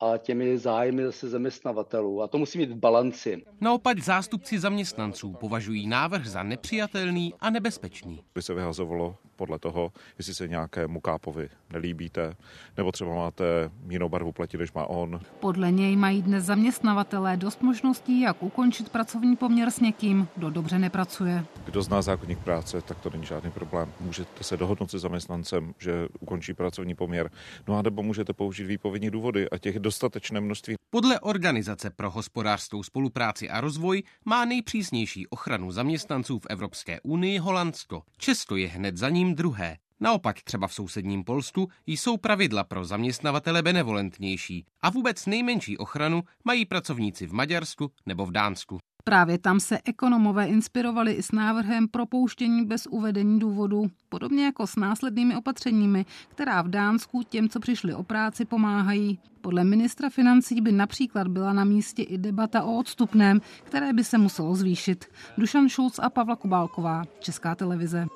[0.00, 2.22] a těmi zájmy zase zaměstnavatelů.
[2.22, 3.42] A to musí být v balanci.
[3.60, 8.22] Naopak zástupci zaměstnanců považují návrh za nepřijatelný a nebezpečný.
[8.34, 12.34] By se vyhazovalo podle toho, jestli se nějakému kápovi nelíbíte,
[12.76, 13.44] nebo třeba máte
[13.88, 15.20] jinou barvu pleti, než má on.
[15.40, 20.78] Podle něj mají dnes zaměstnavatelé dost možností, jak ukončit pracovní poměr s někým, kdo dobře
[20.78, 21.44] nepracuje.
[21.64, 23.92] Kdo zná zákonník práce, tak to není žádný problém.
[24.00, 27.30] Můžete se dohodnout se zaměstnancem, že ukončí pracovní poměr,
[27.68, 30.76] no a nebo můžete použít výpovědní důvody a těch dostatečné množství.
[30.96, 38.02] Podle Organizace pro hospodářskou spolupráci a rozvoj má nejpřísnější ochranu zaměstnanců v Evropské unii Holandsko.
[38.18, 39.76] Česko je hned za ním druhé.
[40.00, 46.66] Naopak třeba v sousedním Polsku jsou pravidla pro zaměstnavatele benevolentnější a vůbec nejmenší ochranu mají
[46.66, 48.78] pracovníci v Maďarsku nebo v Dánsku.
[49.08, 54.76] Právě tam se ekonomové inspirovali i s návrhem propouštění bez uvedení důvodu, podobně jako s
[54.76, 59.18] následnými opatřeními, která v Dánsku těm, co přišli o práci, pomáhají.
[59.40, 64.18] Podle ministra financí by například byla na místě i debata o odstupném, které by se
[64.18, 65.04] muselo zvýšit.
[65.38, 68.06] Dušan Šulc a Pavla Kubálková, Česká televize.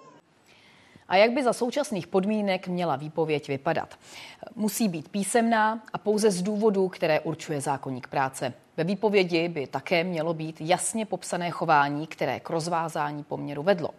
[1.11, 3.94] A jak by za současných podmínek měla výpověď vypadat?
[4.57, 8.53] Musí být písemná a pouze z důvodů, které určuje zákonník práce.
[8.77, 13.90] Ve výpovědi by také mělo být jasně popsané chování, které k rozvázání poměru vedlo.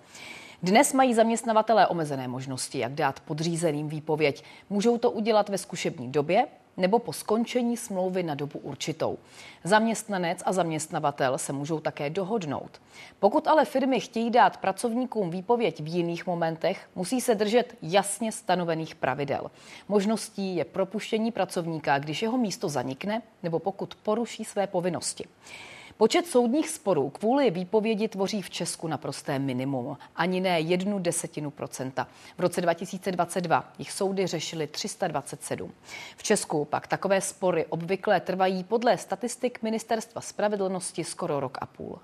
[0.63, 4.43] Dnes mají zaměstnavatelé omezené možnosti, jak dát podřízeným výpověď.
[4.69, 9.17] Můžou to udělat ve zkušební době nebo po skončení smlouvy na dobu určitou.
[9.63, 12.81] Zaměstnanec a zaměstnavatel se můžou také dohodnout.
[13.19, 18.95] Pokud ale firmy chtějí dát pracovníkům výpověď v jiných momentech, musí se držet jasně stanovených
[18.95, 19.51] pravidel.
[19.87, 25.25] Možností je propuštění pracovníka, když jeho místo zanikne nebo pokud poruší své povinnosti.
[25.97, 32.07] Počet soudních sporů kvůli výpovědi tvoří v Česku naprosté minimum, ani ne jednu desetinu procenta.
[32.37, 35.71] V roce 2022 jich soudy řešily 327.
[36.17, 41.99] V Česku pak takové spory obvykle trvají podle statistik Ministerstva spravedlnosti skoro rok a půl.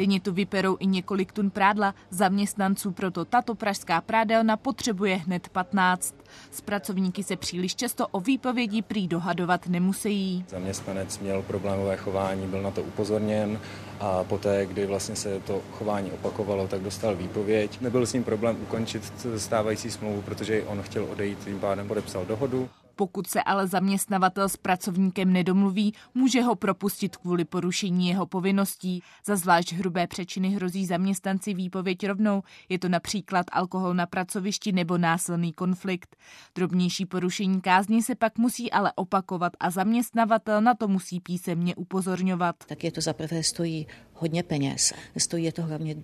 [0.00, 6.14] Denně tu vyperou i několik tun prádla, zaměstnanců proto tato pražská prádelna potřebuje hned 15.
[6.50, 10.44] S pracovníky se příliš často o výpovědi prý dohadovat nemusí.
[10.48, 13.60] Zaměstnanec měl problémové chování, byl na to upozorněn
[14.00, 17.80] a poté, kdy vlastně se to chování opakovalo, tak dostal výpověď.
[17.80, 22.68] Nebyl s ním problém ukončit stávající smlouvu, protože on chtěl odejít, tím pádem podepsal dohodu.
[22.96, 29.02] Pokud se ale zaměstnavatel s pracovníkem nedomluví, může ho propustit kvůli porušení jeho povinností.
[29.26, 32.42] Za zvlášť hrubé přečiny hrozí zaměstnanci výpověď rovnou.
[32.68, 36.16] Je to například alkohol na pracovišti nebo násilný konflikt.
[36.54, 42.56] Drobnější porušení kázně se pak musí ale opakovat a zaměstnavatel na to musí písemně upozorňovat.
[42.66, 43.86] Tak je to zaprvé stojí
[44.20, 44.92] hodně peněz.
[45.18, 45.96] Stojí je to hlavně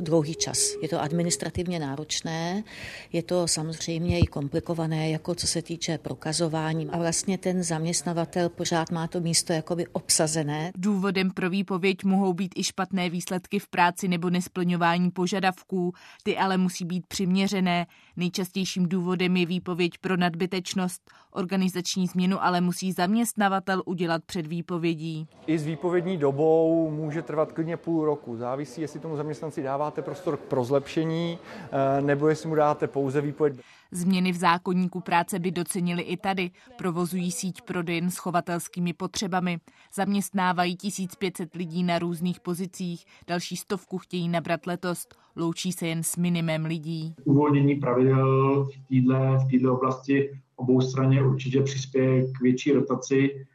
[0.00, 0.58] dlouhý čas.
[0.82, 2.64] Je to administrativně náročné,
[3.12, 6.88] je to samozřejmě i komplikované, jako co se týče prokazování.
[6.90, 10.72] A vlastně ten zaměstnavatel pořád má to místo jakoby obsazené.
[10.76, 15.92] Důvodem pro výpověď mohou být i špatné výsledky v práci nebo nesplňování požadavků.
[16.22, 17.86] Ty ale musí být přiměřené.
[18.16, 21.02] Nejčastějším důvodem je výpověď pro nadbytečnost.
[21.32, 25.26] Organizační změnu ale musí zaměstnavatel udělat před výpovědí.
[25.46, 28.36] I s výpovědní dobou může trvat klidně půl roku.
[28.36, 31.38] Závisí, jestli tomu zaměstnanci dáváte prostor pro zlepšení,
[31.72, 33.60] eh, nebo jestli mu dáte pouze výpověď.
[33.90, 36.50] Změny v zákonníku práce by docenili i tady.
[36.78, 39.58] Provozují síť prodejen s chovatelskými potřebami.
[39.94, 43.04] Zaměstnávají 1500 lidí na různých pozicích.
[43.26, 45.06] Další stovku chtějí nabrat letos.
[45.36, 47.14] Loučí se jen s minimem lidí.
[47.24, 53.46] Uvolnění pravidel v této v oblasti obou straně určitě přispěje k větší rotaci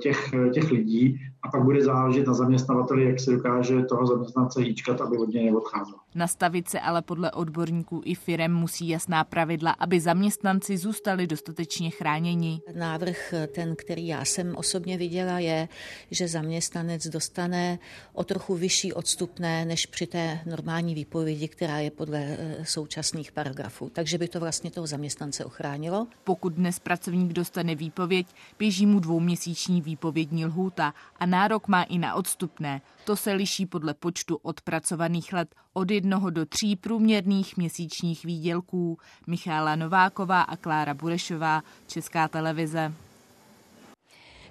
[0.00, 5.00] těch, těch lidí a pak bude záležet na zaměstnavateli, jak se dokáže toho zaměstnance hýčkat,
[5.00, 5.94] aby od něj neodcházel.
[6.14, 12.60] Nastavit se ale podle odborníků i firem musí jasná pravidla, aby zaměstnanci zůstali dostatečně chráněni.
[12.74, 15.68] Návrh, ten, který já jsem osobně viděla, je,
[16.10, 17.78] že zaměstnanec dostane
[18.12, 23.90] o trochu vyšší odstupné než při té normální výpovědi, která je podle eh, současných paragrafů.
[23.92, 26.06] Takže by to vlastně toho zaměstnance ochránilo.
[26.24, 28.26] Pokud dnes pracovník dostane výpověď,
[28.58, 32.80] běží mu dvouměsíční výpovědní lhůta a nárok má i na odstupné.
[33.04, 38.98] To se liší podle počtu odpracovaných let od jednoho do tří průměrných měsíčních výdělků.
[39.26, 42.92] Michála Nováková a Klára Burešová, Česká televize.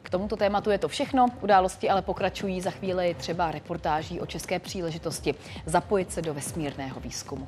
[0.02, 1.26] K tomuto tématu je to všechno.
[1.42, 5.36] Události ale pokračují za chvíli třeba reportáží o české příležitosti
[5.66, 7.48] zapojit se do vesmírného výzkumu.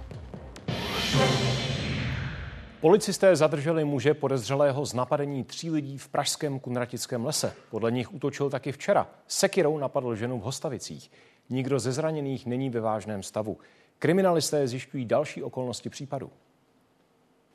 [2.84, 7.54] Policisté zadrželi muže podezřelého z napadení tří lidí v pražském Kunratickém lese.
[7.70, 9.10] Podle nich útočil taky včera.
[9.28, 11.12] Sekirou napadl ženu v Hostavicích.
[11.50, 13.58] Nikdo ze zraněných není ve vážném stavu.
[14.00, 16.32] Kriminalisté zjišťují další okolnosti případu.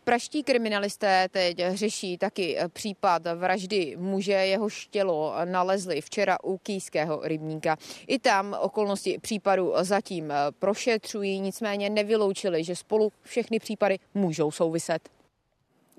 [0.04, 7.76] Praští kriminalisté teď řeší taky případ vraždy muže, jeho tělo nalezli včera u Kýského rybníka.
[8.06, 15.17] I tam okolnosti případu zatím prošetřují, nicméně nevyloučili, že spolu všechny případy můžou souviset.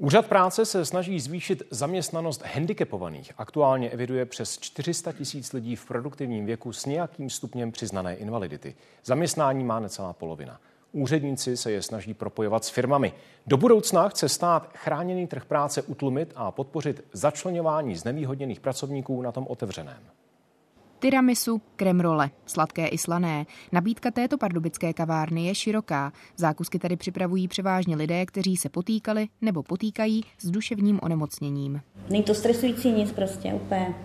[0.02, 3.32] Úřad práce se snaží zvýšit zaměstnanost handicapovaných.
[3.38, 8.76] Aktuálně eviduje přes 400 tisíc lidí v produktivním věku s nějakým stupněm přiznané invalidity.
[9.06, 10.60] Zaměstnání má necelá polovina.
[10.92, 13.14] Úředníci se je snaží propojovat s firmami.
[13.48, 19.48] Do budoucna chce stát chráněný trh práce utlumit a podpořit začlenování znevýhodněných pracovníků na tom
[19.50, 20.04] otevřeném.
[21.00, 23.46] Tiramisu, kremrole, sladké i slané.
[23.72, 26.14] Nabídka této pardubické kavárny je široká.
[26.38, 31.82] Zákusky tady připravují převážně lidé, kteří se potýkali nebo potýkají s duševním onemocněním.
[32.10, 33.96] Není to stresující nic prostě, úplně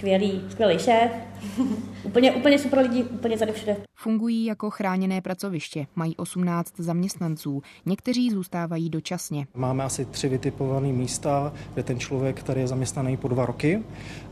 [0.00, 1.10] skvělý, skvělý šéf,
[2.02, 3.76] úplně, úplně super lidi, úplně tady všude.
[3.94, 9.46] Fungují jako chráněné pracoviště, mají 18 zaměstnanců, někteří zůstávají dočasně.
[9.54, 13.82] Máme asi tři vytipované místa, kde ten člověk tady je zaměstnaný po dva roky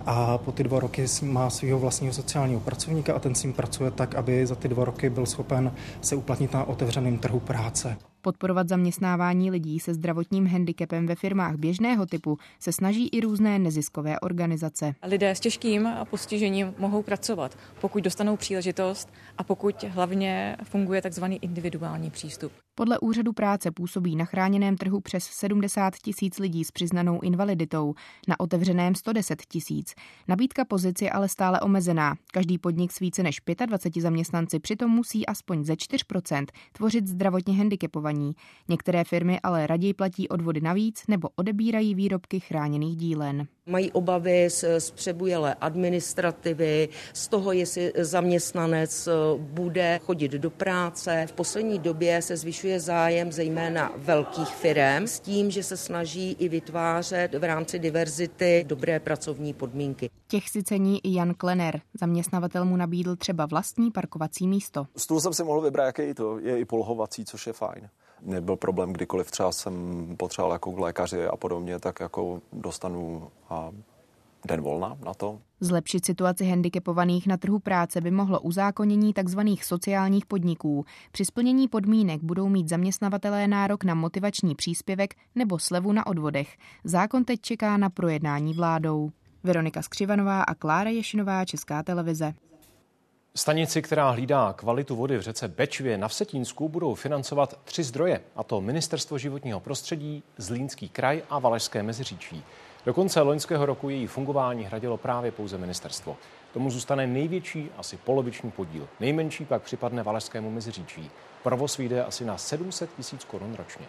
[0.06, 3.90] a po ty dva roky má svého vlastního sociálního pracovníka a ten s ním pracuje
[3.90, 7.96] tak, aby za ty dva roky byl schopen se uplatnit na otevřeném trhu práce.
[8.28, 14.20] Podporovat zaměstnávání lidí se zdravotním handicapem ve firmách běžného typu se snaží i různé neziskové
[14.20, 14.94] organizace.
[15.02, 19.08] Lidé s těžkým postižením mohou pracovat, pokud dostanou příležitost
[19.38, 22.52] a pokud hlavně funguje takzvaný individuální přístup.
[22.78, 27.94] Podle úřadu práce působí na chráněném trhu přes 70 tisíc lidí s přiznanou invaliditou,
[28.28, 29.94] na otevřeném 110 tisíc.
[30.28, 32.14] Nabídka pozic je ale stále omezená.
[32.32, 38.32] Každý podnik s více než 25 zaměstnanci přitom musí aspoň ze 4% tvořit zdravotně handicapovaní.
[38.68, 43.46] Některé firmy ale raději platí odvody navíc nebo odebírají výrobky chráněných dílen.
[43.68, 51.26] Mají obavy z, z přebujelé administrativy, z toho, jestli zaměstnanec eh, bude chodit do práce.
[51.28, 56.48] V poslední době se zvyšuje zájem zejména velkých firm s tím, že se snaží i
[56.48, 60.10] vytvářet v rámci diverzity dobré pracovní podmínky.
[60.28, 61.80] Těch si cení i Jan Klener.
[62.00, 64.86] Zaměstnavatel mu nabídl třeba vlastní parkovací místo.
[64.96, 67.88] Stůl jsem si mohl vybrat, jaký to je i polohovací, což je fajn
[68.22, 69.74] nebyl problém, kdykoliv třeba jsem
[70.16, 73.70] potřeboval jako k lékaři a podobně, tak jako dostanu a
[74.46, 75.38] den volna na to.
[75.60, 79.40] Zlepšit situaci handicapovaných na trhu práce by mohlo uzákonění tzv.
[79.62, 80.84] sociálních podniků.
[81.12, 86.56] Při splnění podmínek budou mít zaměstnavatelé nárok na motivační příspěvek nebo slevu na odvodech.
[86.84, 89.10] Zákon teď čeká na projednání vládou.
[89.44, 92.34] Veronika Skřivanová a Klára Ješinová, Česká televize.
[93.34, 98.42] Stanici, která hlídá kvalitu vody v řece Bečvě na Vsetínsku, budou financovat tři zdroje, a
[98.42, 102.44] to Ministerstvo životního prostředí, Zlínský kraj a Valašské meziříčí.
[102.86, 106.16] Do konce loňského roku její fungování hradilo právě pouze ministerstvo.
[106.52, 108.88] Tomu zůstane největší, asi poloviční podíl.
[109.00, 111.10] Nejmenší pak připadne Valašskému meziříčí.
[111.42, 113.86] Provoz vyjde asi na 700 tisíc korun ročně.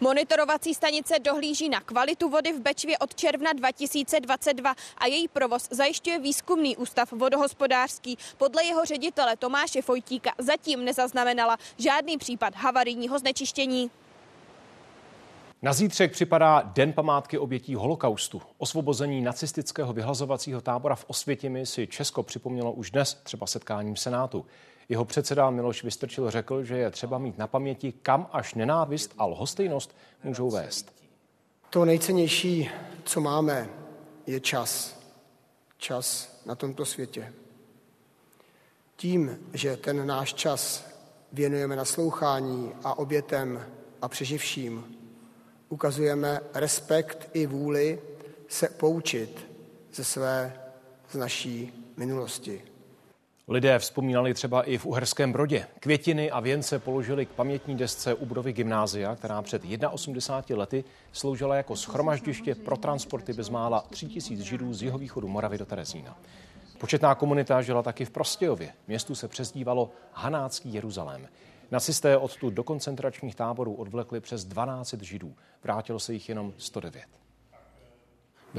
[0.00, 6.18] Monitorovací stanice dohlíží na kvalitu vody v Bečvě od června 2022 a její provoz zajišťuje
[6.18, 8.18] výzkumný ústav vodohospodářský.
[8.36, 13.90] Podle jeho ředitele Tomáše Fojtíka zatím nezaznamenala žádný případ havarijního znečištění.
[15.62, 18.42] Na zítřek připadá Den památky obětí holokaustu.
[18.58, 24.46] Osvobození nacistického vyhlazovacího tábora v Osvětimi si Česko připomnělo už dnes, třeba setkáním Senátu.
[24.88, 29.26] Jeho předseda Miloš Vystrčil řekl, že je třeba mít na paměti, kam až nenávist a
[29.26, 30.92] lhostejnost můžou vést.
[31.70, 32.70] To nejcennější,
[33.04, 33.68] co máme,
[34.26, 35.00] je čas.
[35.76, 37.32] Čas na tomto světě.
[38.96, 40.86] Tím, že ten náš čas
[41.32, 43.66] věnujeme naslouchání a obětem
[44.02, 44.96] a přeživším,
[45.68, 48.02] ukazujeme respekt i vůli
[48.48, 49.48] se poučit
[49.94, 50.60] ze své,
[51.10, 52.62] z naší minulosti.
[53.50, 55.66] Lidé vzpomínali třeba i v Uherském Brodě.
[55.80, 61.56] Květiny a věnce položili k pamětní desce u budovy gymnázia, která před 81 lety sloužila
[61.56, 66.18] jako schromaždiště pro transporty bezmála 3000 židů z jihovýchodu Moravy do Terezína.
[66.78, 68.72] Početná komunita žila taky v Prostějově.
[68.88, 71.28] Městu se přezdívalo Hanácký Jeruzalém.
[71.70, 75.34] Nacisté odtud do koncentračních táborů odvlekli přes 12 židů.
[75.64, 77.27] Vrátilo se jich jenom 109.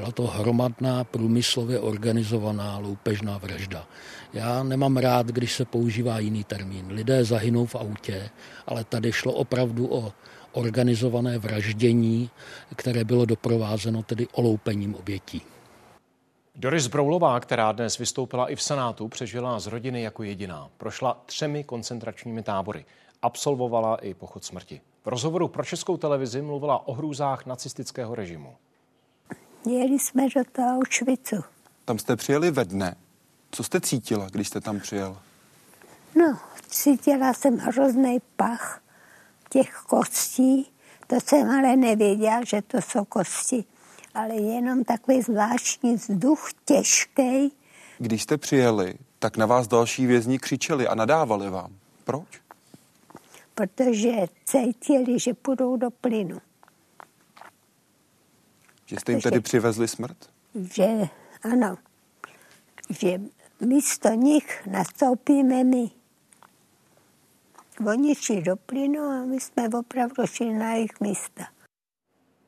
[0.00, 3.86] Byla to hromadná, průmyslově organizovaná loupežná vražda.
[4.32, 6.86] Já nemám rád, když se používá jiný termín.
[6.88, 8.30] Lidé zahynou v autě,
[8.66, 10.12] ale tady šlo opravdu o
[10.52, 12.30] organizované vraždění,
[12.76, 15.42] které bylo doprovázeno tedy oloupením obětí.
[16.54, 20.68] Doris Broulová, která dnes vystoupila i v Senátu, přežila z rodiny jako jediná.
[20.76, 22.84] Prošla třemi koncentračními tábory.
[23.22, 24.80] Absolvovala i pochod smrti.
[25.04, 28.56] V rozhovoru pro českou televizi mluvila o hrůzách nacistického režimu.
[29.66, 31.36] Jeli jsme do toho Auschwitzu.
[31.84, 32.96] Tam jste přijeli ve dne.
[33.50, 35.18] Co jste cítila, když jste tam přijel?
[36.14, 36.38] No,
[36.68, 38.82] cítila jsem hrozný pach
[39.48, 40.70] těch kostí.
[41.06, 43.64] To jsem ale nevěděla, že to jsou kosti.
[44.14, 47.52] Ale jenom takový zvláštní vzduch, těžký.
[47.98, 51.72] Když jste přijeli, tak na vás další vězni křičeli a nadávali vám.
[52.04, 52.40] Proč?
[53.54, 54.12] Protože
[54.44, 56.38] cítili, že půjdou do plynu.
[58.90, 60.16] Že jste jim tedy přivezli smrt?
[60.74, 60.86] Že
[61.52, 61.76] ano,
[63.00, 63.20] že
[63.60, 65.90] místo nich nastoupíme my.
[67.86, 71.44] Oni šli do plynu a my jsme opravdu šli na jejich místa.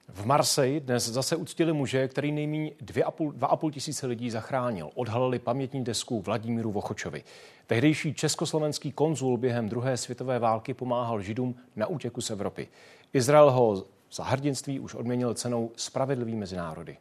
[0.08, 4.90] V Marseji dnes zase uctili muže, který nejméně 2,5 tisíce lidí zachránil.
[4.94, 7.24] Odhalili pamětní desku Vladimíru Vochočovi.
[7.66, 12.68] Tehdejší československý konzul během druhé světové války pomáhal Židům na útěku z Evropy.
[13.12, 16.96] Izrael ho za hrdinství už odměnil cenou Spravedlivý mezinárody.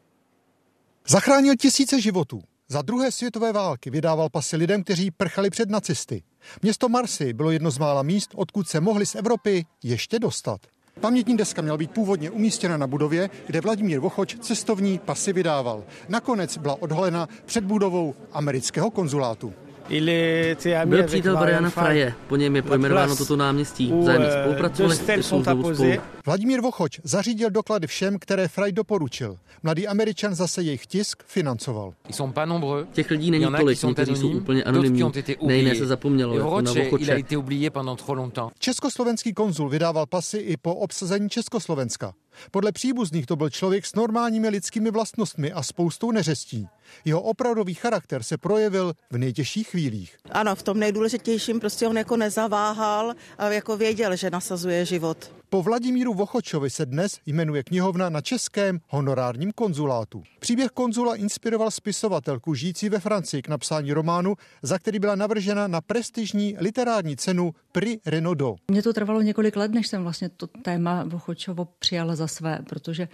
[1.07, 2.41] Zachránil tisíce životů.
[2.68, 6.24] Za druhé světové války vydával pasy lidem, kteří prchali před nacisty.
[6.62, 10.62] Město Marseille bylo jedno z mála míst, odkud se mohli z Evropy ještě dostat.
[10.99, 15.84] Pamětní deska měla být původně umístěna na budově, kde Vladimír Vochoč cestovní pasy vydával.
[16.09, 19.53] Nakonec byla odhalena před budovou amerického konzulátu.
[20.85, 23.93] Byl přítel Briana Fraje, po něm je pojmenováno toto náměstí.
[23.99, 25.91] Vzájemně spolupracovali, jsou znovu spolu.
[26.25, 29.37] Vladimír Vochoč zařídil doklady všem, které Fraj doporučil.
[29.63, 31.93] Mladý Američan zase jejich tisk financoval.
[32.91, 35.03] Těch lidí není tolik, někteří jsou úplně anonymní,
[35.41, 37.23] nejiné se zapomnělo, jako na Vochoče.
[38.59, 42.13] Československý konzul vydával pasy i po obsazení Československa.
[42.51, 46.67] Podle příbuzných to byl člověk s normálními lidskými vlastnostmi a spoustou neřestí.
[47.05, 50.17] Jeho opravdový charakter se projevil v nejtěžších chvílích.
[50.31, 53.13] Ano, v tom nejdůležitějším prostě on jako nezaváhal
[53.49, 55.40] jako věděl, že nasazuje život.
[55.53, 60.23] Po Vladimíru Vochočovi se dnes jmenuje knihovna na českém honorárním konzulátu.
[60.39, 65.81] Příběh konzula inspiroval spisovatelku žijící ve Francii k napsání románu, za který byla navržena na
[65.81, 68.59] prestižní literární cenu Prix Renaudot.
[68.71, 73.07] Mně to trvalo několik let, než jsem vlastně to téma Vochočovo přijala za své, protože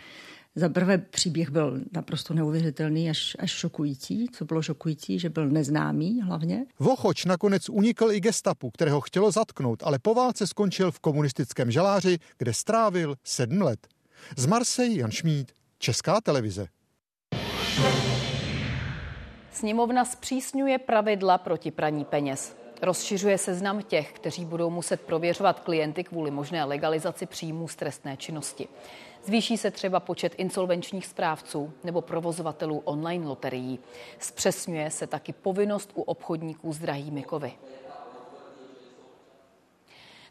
[0.58, 4.28] za prvé příběh byl naprosto neuvěřitelný, až, až šokující.
[4.32, 6.66] Co bylo šokující, že byl neznámý hlavně.
[6.80, 12.18] Vochoč nakonec unikl i gestapu, kterého chtělo zatknout, ale po válce skončil v komunistickém žaláři,
[12.38, 13.88] kde strávil sedm let.
[14.38, 16.68] Z Marseille Jan Šmíd, Česká televize.
[19.52, 22.67] Sněmovna zpřísňuje pravidla proti praní peněz.
[22.82, 28.68] Rozšiřuje seznam těch, kteří budou muset prověřovat klienty kvůli možné legalizaci příjmů z trestné činnosti.
[29.24, 33.80] Zvýší se třeba počet insolvenčních správců nebo provozovatelů online loterií.
[34.20, 37.54] Zpřesňuje se taky povinnost u obchodníků s drahými kovy.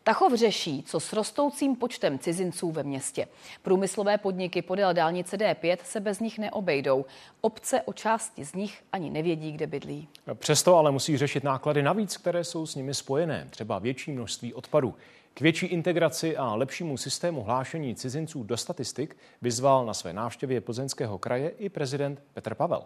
[0.06, 3.28] Tachov řeší, co s rostoucím počtem cizinců ve městě.
[3.62, 7.04] Průmyslové podniky podél dálnice D5 se bez nich neobejdou.
[7.40, 10.08] Obce o části z nich ani nevědí, kde bydlí.
[10.34, 14.94] Přesto ale musí řešit náklady navíc, které jsou s nimi spojené, třeba větší množství odpadů.
[15.34, 21.18] K větší integraci a lepšímu systému hlášení cizinců do statistik vyzval na své návštěvě Plzeňského
[21.18, 22.82] kraje i prezident Petr Pavel.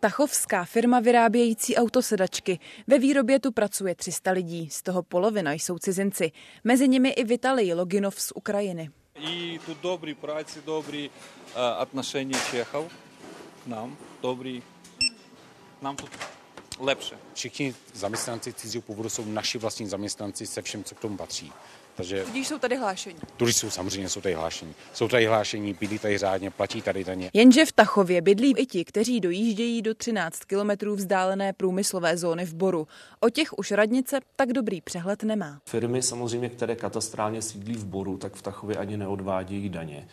[0.00, 2.58] Tachovská firma vyrábějící autosedačky.
[2.86, 6.32] Ve výrobě tu pracuje 300 lidí, z toho polovina jsou cizinci.
[6.64, 8.90] Mezi nimi i Vitalij Loginov z Ukrajiny.
[9.14, 12.92] I tu dobrý práci, dobrý uh, отношení Čechov
[13.64, 14.62] k nám, dobrý.
[15.82, 16.06] Nám tu
[16.78, 17.14] lepší.
[17.34, 21.52] Všichni zaměstnanci cizího původu jsou naši vlastní zaměstnanci se všem, co k tomu patří.
[21.97, 23.15] Takže Tudíž jsou tady hlášení.
[23.37, 24.73] Turisti jsou samozřejmě jsou tady hlášení.
[24.93, 27.29] Jsou tady hlášení, bydlí tady řádně, platí tady daně.
[27.33, 32.53] Jenže v Tachově bydlí i ti, kteří dojíždějí do 13 kilometrů vzdálené průmyslové zóny v
[32.53, 32.87] Boru.
[33.19, 35.61] O těch už radnice tak dobrý přehled nemá.
[35.65, 40.07] Firmy samozřejmě, které katastrálně sídlí v Boru, tak v Tachově ani neodvádějí daně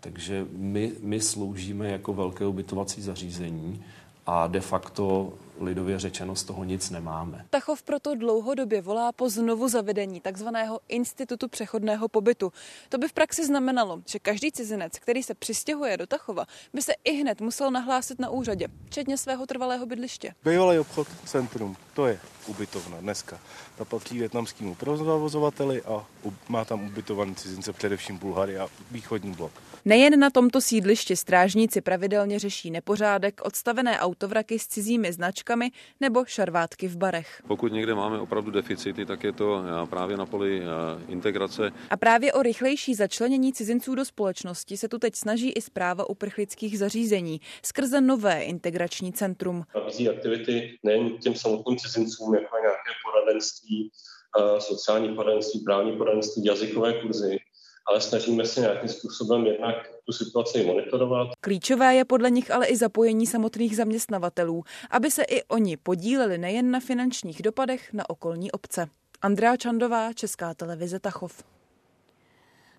[0.00, 3.84] Takže my, my sloužíme jako velké ubytovací zařízení
[4.26, 7.46] a de facto lidově řečeno z toho nic nemáme.
[7.50, 12.52] Tachov proto dlouhodobě volá po znovu zavedení takzvaného institutu přechodného pobytu.
[12.88, 16.44] To by v praxi znamenalo, že každý cizinec, který se přistěhuje do Tachova,
[16.74, 20.34] by se i hned musel nahlásit na úřadě, včetně svého trvalého bydliště.
[20.44, 23.38] Bývalý obchod Centrum, to je ubytovna dneska.
[23.78, 26.06] Ta patří větnamskému provozovateli a
[26.48, 29.52] má tam ubytovaný cizince především Bulhary a východní blok.
[29.84, 35.70] Nejen na tomto sídlišti strážníci pravidelně řeší nepořádek, odstavené autovraky s cizími značkami
[36.00, 37.42] nebo šarvátky v barech.
[37.48, 40.64] Pokud někde máme opravdu deficity, tak je to eh, právě na poli eh,
[41.12, 41.72] integrace.
[41.90, 46.78] A právě o rychlejší začlenění cizinců do společnosti se tu teď snaží i zpráva uprchlických
[46.78, 49.64] zařízení skrze nové integrační centrum.
[49.74, 53.90] Nabízí aktivity nejen těm samotným cizincům, jako nějaké poradenství,
[54.38, 57.38] eh, sociální poradenství, právní poradenství, jazykové kurzy,
[57.86, 59.76] ale snažíme se nějakým způsobem jednak
[60.06, 61.28] tu situaci monitorovat.
[61.40, 66.70] Klíčové je podle nich ale i zapojení samotných zaměstnavatelů, aby se i oni podíleli nejen
[66.70, 68.88] na finančních dopadech na okolní obce.
[69.22, 71.44] Andrea Čandová, Česká televize Tachov.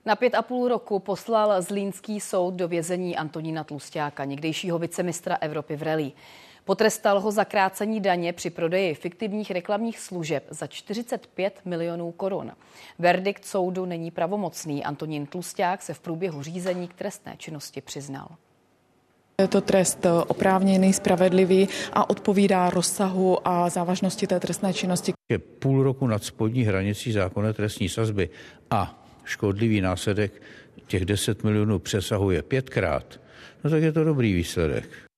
[0.05, 5.75] Na pět a půl roku poslal Zlínský soud do vězení Antonína Tlustáka, někdejšího vicemistra Evropy
[5.75, 6.13] v Relí.
[6.65, 12.51] Potrestal ho za krácení daně při prodeji fiktivních reklamních služeb za 45 milionů korun.
[12.99, 14.83] Verdikt soudu není pravomocný.
[14.83, 18.27] Antonín Tlusták se v průběhu řízení k trestné činnosti přiznal.
[19.41, 25.13] Je to trest oprávněný, spravedlivý a odpovídá rozsahu a závažnosti té trestné činnosti.
[25.31, 28.29] Je půl roku nad spodní hranicí zákonné trestní sazby
[28.69, 30.41] a škodlivý následek
[30.87, 33.19] těch 10 milionů přesahuje pětkrát,
[33.63, 35.10] no tak je to dobrý výsledek.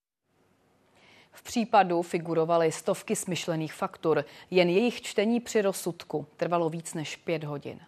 [1.44, 4.26] V případu figurovaly stovky smyšlených faktur.
[4.52, 7.80] Jen jejich čtení při rozsudku trvalo víc než pět hodin.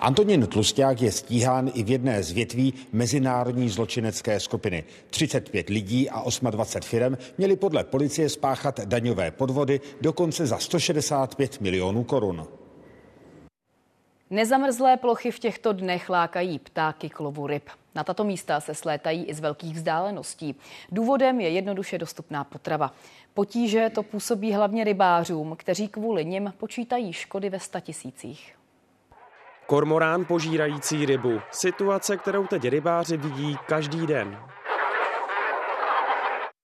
[0.00, 4.84] Antonín Tlusták je stíhán i v jedné z větví mezinárodní zločinecké skupiny.
[5.10, 12.04] 35 lidí a 28 firm měli podle policie spáchat daňové podvody dokonce za 165 milionů
[12.04, 12.46] korun.
[14.30, 17.68] Nezamrzlé plochy v těchto dnech lákají ptáky klovu ryb.
[17.94, 20.54] Na tato místa se slétají i z velkých vzdáleností.
[20.92, 22.92] Důvodem je jednoduše dostupná potrava.
[23.34, 28.54] Potíže to působí hlavně rybářům, kteří kvůli nim počítají škody ve statisících.
[29.66, 31.40] Kormorán požírající rybu.
[31.50, 34.38] Situace, kterou teď rybáři vidí každý den.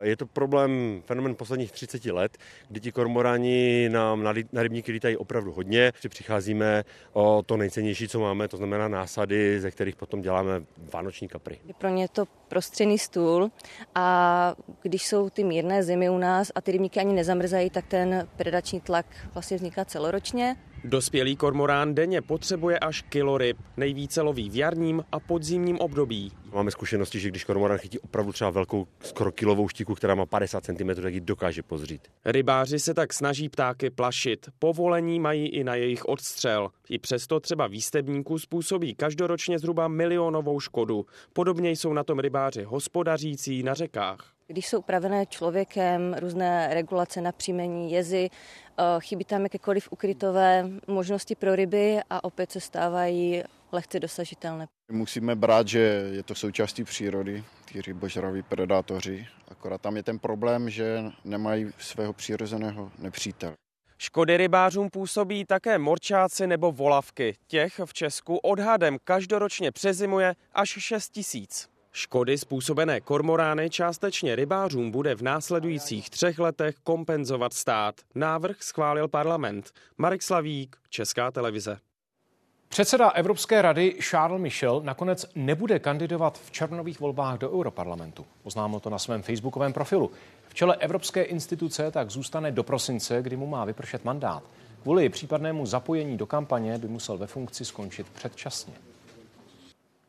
[0.05, 2.39] Je to problém, fenomen posledních 30 let,
[2.69, 5.93] kdy ti kormoráni nám na, na rybníky lítají opravdu hodně.
[6.01, 11.29] Že přicházíme o to nejcennější, co máme, to znamená násady, ze kterých potom děláme vánoční
[11.29, 11.59] kapry.
[11.79, 13.51] Pro mě je to prostřený stůl
[13.95, 18.29] a když jsou ty mírné zimy u nás a ty rybníky ani nezamrzají, tak ten
[18.37, 20.57] predační tlak vlastně vzniká celoročně.
[20.85, 23.59] Dospělý kormorán denně potřebuje až kilo ryb.
[23.77, 26.33] Nejvíce loví v jarním a podzimním období.
[26.53, 30.65] Máme zkušenosti, že když kormorán chytí opravdu třeba velkou skoro kilovou štíku, která má 50
[30.65, 32.09] cm, tak ji dokáže pozřít.
[32.25, 34.49] Rybáři se tak snaží ptáky plašit.
[34.59, 36.71] Povolení mají i na jejich odstřel.
[36.91, 41.07] I přesto třeba výstebníků způsobí každoročně zhruba milionovou škodu.
[41.33, 44.33] Podobně jsou na tom rybáři hospodařící na řekách.
[44.47, 51.35] Když jsou upravené člověkem různé regulace na příjmení jezy, eh, chybí tam jakékoliv ukrytové možnosti
[51.35, 53.43] pro ryby a opět se stávají
[53.73, 54.67] lehce dosažitelné.
[54.93, 55.79] Musíme brát, že
[56.13, 62.13] je to součástí přírody, ty rybožraví predátoři, akorát tam je ten problém, že nemají svého
[62.13, 63.55] přirozeného nepřítele.
[63.99, 67.37] Škody rybářům působí také morčáci nebo volavky.
[67.47, 71.69] Těch v Česku odhadem každoročně přezimuje až 6 tisíc.
[71.93, 77.95] Škody způsobené kormorány částečně rybářům bude v následujících třech letech kompenzovat stát.
[78.15, 79.71] Návrh schválil parlament.
[79.99, 81.79] Marek Slavík, Česká televize.
[82.79, 88.27] Předseda Evropské rady Charles Michel nakonec nebude kandidovat v červnových volbách do Europarlamentu.
[88.43, 90.11] Oznámil to na svém facebookovém profilu.
[90.49, 94.43] V čele Evropské instituce tak zůstane do prosince, kdy mu má vypršet mandát.
[94.83, 98.75] Kvůli případnému zapojení do kampaně by musel ve funkci skončit předčasně.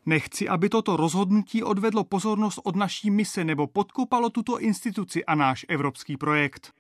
[0.05, 5.65] Nechci, aby toto rozhodnutí odvedlo pozornost od naší mise nebo podkopalo tuto instituci a náš
[5.69, 6.71] evropský projekt.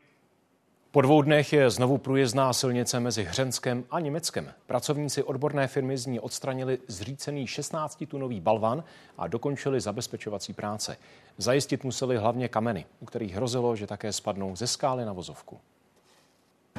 [0.91, 4.53] Po dvou dnech je znovu průjezdná silnice mezi Hřenskem a Německem.
[4.65, 8.83] Pracovníci odborné firmy z ní odstranili zřícený 16-tunový balvan
[9.17, 10.97] a dokončili zabezpečovací práce.
[11.37, 15.59] Zajistit museli hlavně kameny, u kterých hrozilo, že také spadnou ze skály na vozovku.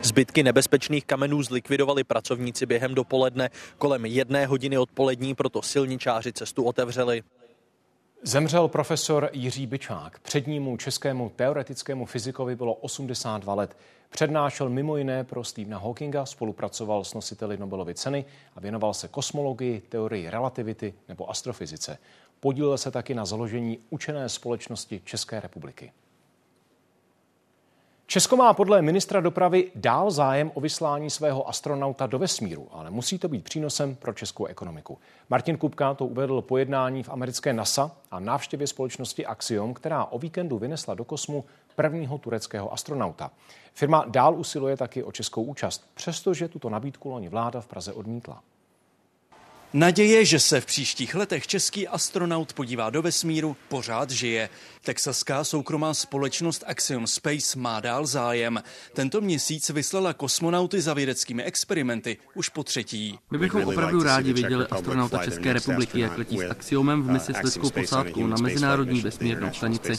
[0.02, 3.50] Zbytky nebezpečných kamenů zlikvidovali pracovníci během dopoledne.
[3.78, 7.22] Kolem jedné hodiny odpolední proto silničáři cestu otevřeli.
[8.22, 10.18] Zemřel profesor Jiří Byčák.
[10.18, 13.76] Přednímu českému teoretickému fyzikovi bylo 82 let.
[14.10, 18.24] Přednášel mimo jiné pro Stephena Hawkinga, spolupracoval s nositeli Nobelovy ceny
[18.56, 21.98] a věnoval se kosmologii, teorii relativity nebo astrofyzice.
[22.40, 25.92] Podílel se taky na založení učené společnosti České republiky.
[28.10, 33.18] Česko má podle ministra dopravy dál zájem o vyslání svého astronauta do vesmíru, ale musí
[33.18, 34.98] to být přínosem pro českou ekonomiku.
[35.28, 40.18] Martin Kupka to uvedl po jednání v americké NASA a návštěvě společnosti Axiom, která o
[40.18, 41.44] víkendu vynesla do kosmu
[41.76, 43.30] prvního tureckého astronauta.
[43.74, 48.42] Firma dál usiluje taky o českou účast, přestože tuto nabídku loni vláda v Praze odmítla.
[49.72, 54.48] Naděje, že se v příštích letech český astronaut podívá do vesmíru, pořád žije.
[54.84, 58.62] Texaská soukromá společnost Axiom Space má dál zájem.
[58.94, 63.18] Tento měsíc vyslala kosmonauty za vědeckými experimenty už po třetí.
[63.30, 67.42] My bychom opravdu rádi viděli astronauta České republiky, jak letí s Axiomem v misi s
[67.42, 69.92] lidskou posádkou na Mezinárodní vesmírnou stanici.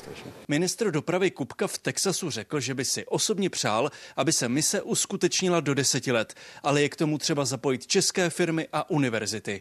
[0.48, 5.60] Ministr dopravy Kupka v Texasu řekl, že by si osobně přál, aby se mise uskutečnila
[5.60, 9.61] do deseti let, ale je k tomu třeba zapojit české firmy a univerzity.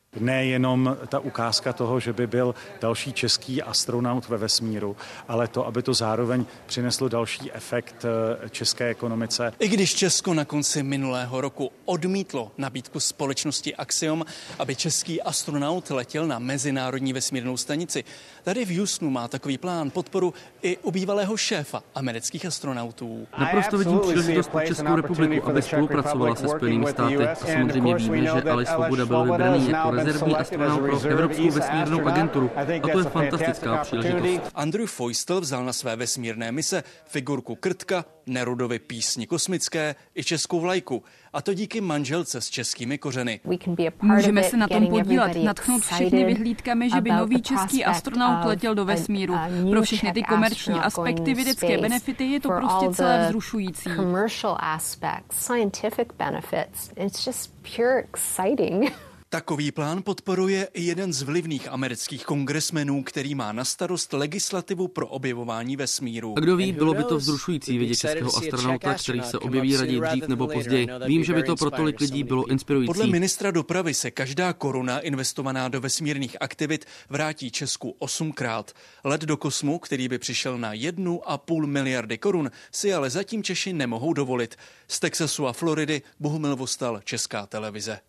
[0.19, 4.95] Nejenom ta ukázka toho, že by byl další český astronaut ve vesmíru,
[5.27, 9.53] ale to, aby to zároveň přineslo další efekt eh, české ekonomice.
[9.59, 14.25] I když Česko na konci minulého roku odmítlo nabídku společnosti Axiom,
[14.59, 18.03] aby český astronaut letěl na Mezinárodní vesmírnou stanici,
[18.43, 23.27] tady v Houstonu má takový plán podporu i u bývalého šéfa amerických astronautů.
[23.39, 27.27] Naprosto vidím příležitost pro Českou republiku, aby spolupracovala se Spojenými státy.
[27.27, 32.51] A samozřejmě víme, že Ale Svoboda byl vybraný jako rezervní astronaut pro Evropskou vesmírnou agenturu.
[32.55, 34.51] A to je fantastická příležitost.
[34.55, 41.03] Andrew Feustel vzal na své vesmírné mise figurku Krtka, Nerudovy písni kosmické i českou vlajku.
[41.33, 43.39] A to díky manželce s českými kořeny.
[44.01, 48.85] Můžeme se na tom podílet, natchnout všechny vyhlídkami, že by nový český astronaut letěl do
[48.85, 49.35] vesmíru.
[49.69, 53.89] Pro všechny ty komerční aspekty, vědecké benefity je to prostě celé vzrušující.
[59.33, 65.07] Takový plán podporuje i jeden z vlivných amerických kongresmenů, který má na starost legislativu pro
[65.07, 66.33] objevování vesmíru.
[66.37, 70.27] A kdo ví, bylo by to vzrušující vidět českého astronauta, který se objeví raději dřív
[70.27, 70.87] nebo později.
[71.05, 72.87] Vím, že by to pro tolik lidí bylo inspirující.
[72.87, 78.71] Podle ministra dopravy se každá koruna investovaná do vesmírných aktivit vrátí Česku osmkrát.
[79.03, 83.43] Let do kosmu, který by přišel na jednu a půl miliardy korun, si ale zatím
[83.43, 84.55] Češi nemohou dovolit.
[84.87, 87.99] Z Texasu a Floridy Bohumil Vostal, Česká televize.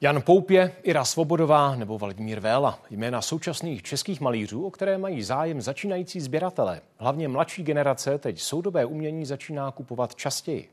[0.00, 2.78] Jan Poupě, Ira Svobodová nebo Vladimír Véla.
[2.90, 6.80] Jména současných českých malířů, o které mají zájem začínající sběratelé.
[6.96, 10.70] Hlavně mladší generace teď soudobé umění začíná kupovat častěji.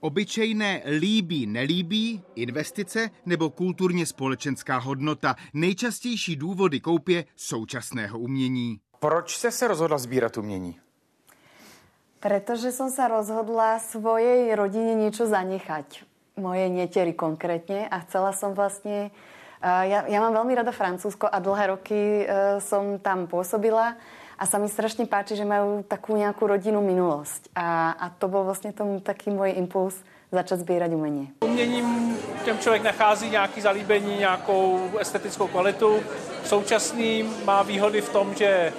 [0.00, 5.36] Obyčejné líbí, nelíbí, investice nebo kulturně společenská hodnota.
[5.54, 8.80] Nejčastější důvody koupě současného umění.
[8.98, 10.78] Proč jste se rozhodla sbírat umění?
[12.20, 16.04] Protože jsem se rozhodla svojej rodině něco zanechať
[16.36, 19.08] mojej netery konkrétne a chcela som vlastne...
[19.64, 23.96] Ja, ja mám veľmi rada Francúzsko a dlhé roky uh, som tam pôsobila
[24.36, 27.56] a sa mi strašne páči, že majú takú nejakú rodinnú minulosť.
[27.56, 29.96] A, a to bol vlastne tom taký môj impuls
[30.28, 31.32] začať sbírat umění.
[31.40, 36.04] Uměním těm člověk nachází nějaký zalíbení, nějakou estetickou kvalitu.
[36.44, 38.72] Současný má výhody v tom, že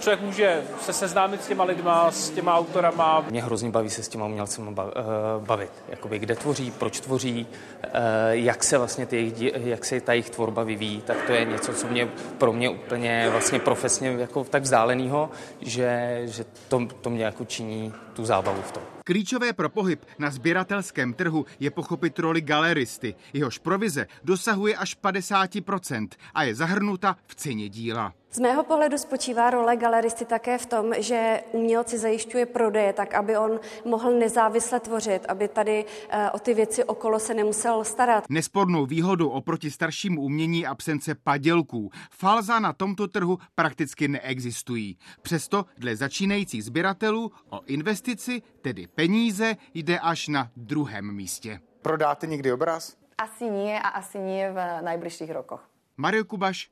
[0.00, 3.24] člověk může se seznámit s těma lidma, s těma autorama.
[3.30, 4.92] Mě hrozně baví se s těma umělcemi eh,
[5.38, 5.70] bavit.
[5.88, 7.46] Jakoby kde tvoří, proč tvoří,
[7.82, 7.90] eh,
[8.30, 11.86] jak se vlastně ty, jak se ta jejich tvorba vyvíjí, tak to je něco, co
[11.86, 12.08] mě
[12.38, 17.92] pro mě úplně vlastně profesně jako tak vzdálenýho, že, že to, to mě jako činí
[18.14, 18.97] tu zábavu v tom.
[19.08, 23.14] Klíčové pro pohyb na sběratelském trhu je pochopit roli galeristy.
[23.32, 28.12] Jehož provize dosahuje až 50% a je zahrnuta v ceně díla.
[28.30, 33.36] Z mého pohledu spočívá role galeristy také v tom, že umělci zajišťuje prodeje tak, aby
[33.36, 38.24] on mohl nezávisle tvořit, aby tady uh, o ty věci okolo se nemusel starat.
[38.28, 41.90] Nespornou výhodou oproti staršímu umění absence padělků.
[42.10, 44.98] Falza na tomto trhu prakticky neexistují.
[45.22, 51.60] Přesto dle začínajících sběratelů o investici, tedy peníze, jde až na druhém místě.
[51.82, 52.96] Prodáte někdy obraz?
[53.18, 55.68] Asi nie a asi nie v najbližších rokoch.
[55.96, 56.70] Mario Kubaš,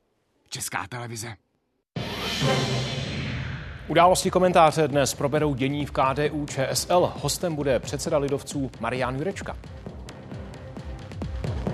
[0.49, 1.35] Česká televize.
[3.87, 7.13] Události komentáře dnes proberou dění v KDU ČSL.
[7.15, 9.57] Hostem bude předseda lidovců Marian Jurečka.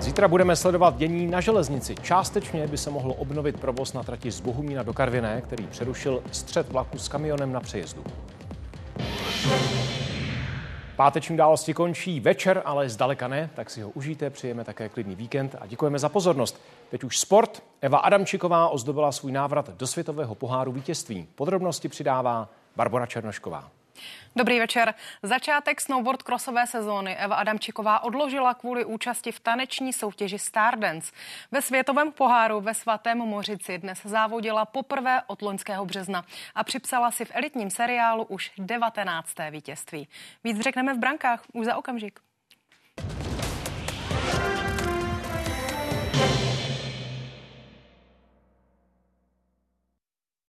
[0.00, 1.94] Zítra budeme sledovat dění na železnici.
[2.02, 6.72] Částečně by se mohlo obnovit provoz na trati z Bohumína do Karviné, který přerušil střed
[6.72, 8.04] vlaku s kamionem na přejezdu.
[10.96, 15.56] Páteční události končí večer, ale zdaleka ne, tak si ho užijte, přijeme také klidný víkend
[15.60, 16.60] a děkujeme za pozornost.
[16.90, 17.62] Teď už sport.
[17.80, 21.28] Eva Adamčiková ozdobila svůj návrat do světového poháru vítězství.
[21.34, 23.70] Podrobnosti přidává Barbara Černošková.
[24.36, 24.94] Dobrý večer.
[25.22, 31.12] Začátek snowboard crossové sezóny Eva Adamčiková odložila kvůli účasti v taneční soutěži Stardance.
[31.50, 36.24] Ve světovém poháru ve svatém Mořici dnes závodila poprvé od loňského března
[36.54, 39.30] a připsala si v elitním seriálu už 19.
[39.50, 40.08] vítězství.
[40.44, 42.20] Víc řekneme v brankách už za okamžik.